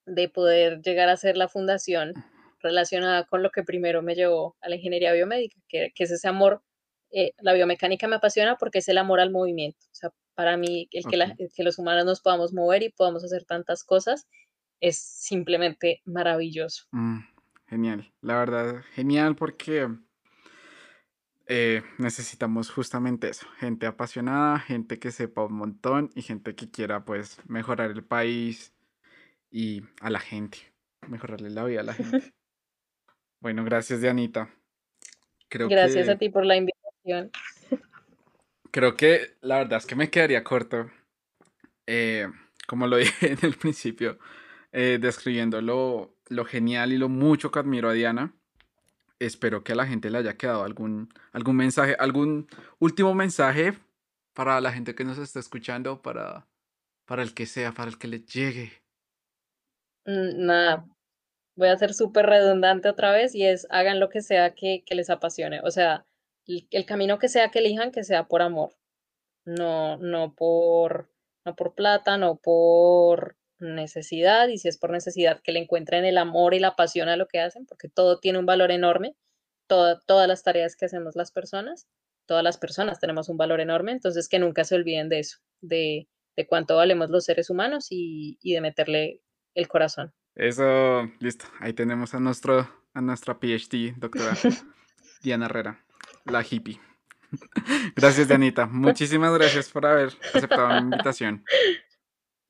de 0.06 0.28
poder 0.28 0.80
llegar 0.82 1.08
a 1.08 1.16
ser 1.16 1.36
la 1.36 1.48
fundación 1.48 2.14
relacionada 2.60 3.24
con 3.24 3.42
lo 3.42 3.50
que 3.50 3.62
primero 3.62 4.02
me 4.02 4.14
llevó 4.14 4.56
a 4.60 4.68
la 4.68 4.76
ingeniería 4.76 5.12
biomédica, 5.12 5.60
que, 5.68 5.92
que 5.94 6.04
es 6.04 6.10
ese 6.10 6.26
amor. 6.28 6.62
Eh, 7.10 7.32
la 7.38 7.52
biomecánica 7.52 8.08
me 8.08 8.16
apasiona 8.16 8.56
porque 8.56 8.78
es 8.78 8.88
el 8.88 8.98
amor 8.98 9.20
al 9.20 9.30
movimiento. 9.30 9.78
O 9.92 9.94
sea, 9.94 10.10
para 10.34 10.56
mí, 10.56 10.88
el 10.90 11.04
que, 11.04 11.48
que 11.54 11.62
los 11.62 11.78
humanos 11.78 12.06
nos 12.06 12.20
podamos 12.20 12.52
mover 12.52 12.82
y 12.82 12.88
podamos 12.88 13.22
hacer 13.24 13.44
tantas 13.44 13.84
cosas 13.84 14.26
es 14.84 14.98
simplemente 14.98 16.02
maravilloso. 16.04 16.84
Mm, 16.92 17.20
genial, 17.66 18.12
la 18.20 18.38
verdad, 18.38 18.82
genial 18.92 19.34
porque 19.34 19.88
eh, 21.46 21.82
necesitamos 21.96 22.70
justamente 22.70 23.30
eso, 23.30 23.46
gente 23.58 23.86
apasionada, 23.86 24.58
gente 24.58 24.98
que 24.98 25.10
sepa 25.10 25.46
un 25.46 25.54
montón 25.54 26.10
y 26.14 26.20
gente 26.20 26.54
que 26.54 26.70
quiera 26.70 27.06
pues 27.06 27.38
mejorar 27.48 27.92
el 27.92 28.04
país 28.04 28.74
y 29.50 29.82
a 30.02 30.10
la 30.10 30.20
gente, 30.20 30.58
mejorarle 31.08 31.48
la 31.48 31.64
vida 31.64 31.80
a 31.80 31.84
la 31.84 31.94
gente. 31.94 32.34
bueno, 33.40 33.64
gracias 33.64 34.02
Dianita. 34.02 34.50
Creo 35.48 35.68
gracias 35.68 36.10
a 36.10 36.18
ti 36.18 36.28
por 36.28 36.44
la 36.44 36.56
invitación. 36.56 37.30
Creo 38.70 38.96
que 38.96 39.36
la 39.40 39.58
verdad 39.58 39.78
es 39.78 39.86
que 39.86 39.96
me 39.96 40.10
quedaría 40.10 40.44
corto. 40.44 40.90
Eh, 41.86 42.28
como 42.66 42.86
lo 42.86 42.98
dije 42.98 43.32
en 43.32 43.38
el 43.42 43.54
principio, 43.54 44.18
eh, 44.76 44.98
describiendo 45.00 45.62
lo, 45.62 46.44
genial 46.46 46.92
y 46.92 46.98
lo 46.98 47.08
mucho 47.08 47.52
que 47.52 47.60
admiro 47.60 47.88
a 47.88 47.92
Diana. 47.92 48.34
Espero 49.20 49.62
que 49.62 49.70
a 49.70 49.76
la 49.76 49.86
gente 49.86 50.10
le 50.10 50.18
haya 50.18 50.36
quedado 50.36 50.64
algún, 50.64 51.14
algún 51.30 51.54
mensaje, 51.54 51.94
algún 51.96 52.48
último 52.80 53.14
mensaje 53.14 53.78
para 54.32 54.60
la 54.60 54.72
gente 54.72 54.96
que 54.96 55.04
nos 55.04 55.18
está 55.18 55.38
escuchando, 55.38 56.02
para, 56.02 56.48
para 57.06 57.22
el 57.22 57.34
que 57.34 57.46
sea, 57.46 57.70
para 57.70 57.88
el 57.88 57.98
que 57.98 58.08
le 58.08 58.24
llegue. 58.24 58.72
Mm, 60.06 60.44
nada, 60.44 60.88
voy 61.54 61.68
a 61.68 61.78
ser 61.78 61.94
súper 61.94 62.26
redundante 62.26 62.88
otra 62.88 63.12
vez 63.12 63.32
y 63.36 63.46
es 63.46 63.68
hagan 63.70 64.00
lo 64.00 64.08
que 64.08 64.22
sea 64.22 64.56
que, 64.56 64.82
les 64.90 65.08
apasione. 65.08 65.60
O 65.62 65.70
sea, 65.70 66.04
el, 66.48 66.66
el, 66.72 66.84
camino 66.84 67.20
que 67.20 67.28
sea 67.28 67.52
que 67.52 67.60
elijan, 67.60 67.92
que 67.92 68.02
sea 68.02 68.26
por 68.26 68.42
amor. 68.42 68.74
No, 69.44 69.98
no 69.98 70.34
por, 70.34 71.08
no 71.44 71.54
por 71.54 71.76
plata, 71.76 72.18
no 72.18 72.34
por 72.34 73.36
necesidad 73.58 74.48
y 74.48 74.58
si 74.58 74.68
es 74.68 74.78
por 74.78 74.90
necesidad 74.90 75.40
que 75.42 75.52
le 75.52 75.60
encuentren 75.60 76.04
el 76.04 76.18
amor 76.18 76.54
y 76.54 76.58
la 76.58 76.76
pasión 76.76 77.08
a 77.08 77.16
lo 77.16 77.26
que 77.28 77.40
hacen, 77.40 77.66
porque 77.66 77.88
todo 77.88 78.18
tiene 78.18 78.38
un 78.38 78.46
valor 78.46 78.70
enorme, 78.70 79.16
todas 79.66 80.28
las 80.28 80.42
tareas 80.42 80.76
que 80.76 80.86
hacemos 80.86 81.16
las 81.16 81.32
personas, 81.32 81.88
todas 82.26 82.42
las 82.42 82.58
personas 82.58 83.00
tenemos 83.00 83.28
un 83.28 83.36
valor 83.36 83.60
enorme, 83.60 83.92
entonces 83.92 84.28
que 84.28 84.38
nunca 84.38 84.64
se 84.64 84.74
olviden 84.74 85.08
de 85.08 85.20
eso, 85.20 85.38
de, 85.60 86.08
de 86.36 86.46
cuánto 86.46 86.76
valemos 86.76 87.10
los 87.10 87.24
seres 87.24 87.50
humanos 87.50 87.88
y, 87.90 88.38
y, 88.42 88.54
de 88.54 88.60
meterle 88.60 89.20
el 89.54 89.68
corazón. 89.68 90.12
Eso, 90.34 91.10
listo, 91.20 91.46
ahí 91.60 91.72
tenemos 91.72 92.14
a, 92.14 92.20
nuestro, 92.20 92.68
a 92.92 93.00
nuestra 93.00 93.38
PhD, 93.38 93.94
doctora 93.96 94.34
Diana 95.22 95.46
Herrera, 95.46 95.84
la 96.24 96.44
hippie. 96.48 96.80
Gracias, 97.96 98.28
Dianita. 98.28 98.66
Muchísimas 98.70 99.32
gracias 99.36 99.68
por 99.70 99.86
haber 99.86 100.12
aceptado 100.34 100.68
mi 100.68 100.78
invitación. 100.78 101.44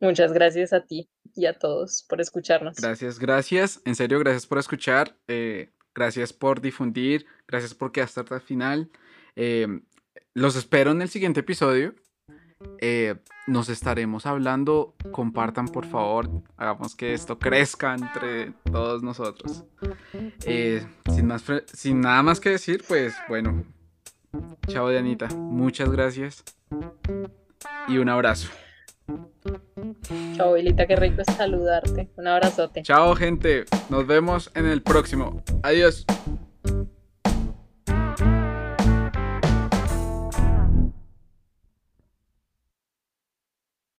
Muchas 0.00 0.32
gracias 0.32 0.72
a 0.72 0.84
ti 0.84 1.08
y 1.34 1.46
a 1.46 1.58
todos 1.58 2.04
por 2.08 2.20
escucharnos. 2.20 2.76
Gracias, 2.76 3.18
gracias. 3.18 3.80
En 3.84 3.94
serio, 3.94 4.18
gracias 4.18 4.46
por 4.46 4.58
escuchar. 4.58 5.16
Eh, 5.28 5.70
gracias 5.94 6.32
por 6.32 6.60
difundir. 6.60 7.26
Gracias 7.46 7.74
por 7.74 7.92
quedar 7.92 8.08
hasta 8.08 8.34
el 8.34 8.40
final. 8.40 8.90
Em, 9.36 9.84
los 10.34 10.56
espero 10.56 10.90
en 10.90 11.02
el 11.02 11.08
siguiente 11.08 11.40
episodio. 11.40 11.94
Eh, 12.80 13.16
nos 13.46 13.68
estaremos 13.68 14.26
hablando. 14.26 14.94
Compartan, 15.12 15.68
por 15.68 15.86
favor. 15.86 16.28
Hagamos 16.56 16.94
que 16.94 17.12
esto 17.12 17.38
crezca 17.38 17.94
entre 17.94 18.52
todos 18.70 19.02
nosotros. 19.02 19.64
Eh, 20.46 20.86
sin, 21.14 21.26
más, 21.26 21.44
sin 21.72 22.00
nada 22.00 22.22
más 22.22 22.40
que 22.40 22.50
decir, 22.50 22.84
pues 22.86 23.14
bueno. 23.28 23.64
Chao, 24.66 24.88
Dianita. 24.88 25.28
Muchas 25.28 25.90
gracias. 25.90 26.42
Y 27.88 27.98
un 27.98 28.08
abrazo. 28.08 28.48
Chao, 30.36 30.46
Abuelita, 30.46 30.86
qué 30.86 30.96
rico 30.96 31.22
saludarte. 31.24 32.08
Un 32.16 32.26
abrazote. 32.26 32.82
Chao, 32.82 33.14
gente. 33.14 33.64
Nos 33.90 34.06
vemos 34.06 34.50
en 34.54 34.66
el 34.66 34.82
próximo. 34.82 35.42
Adiós. 35.62 36.06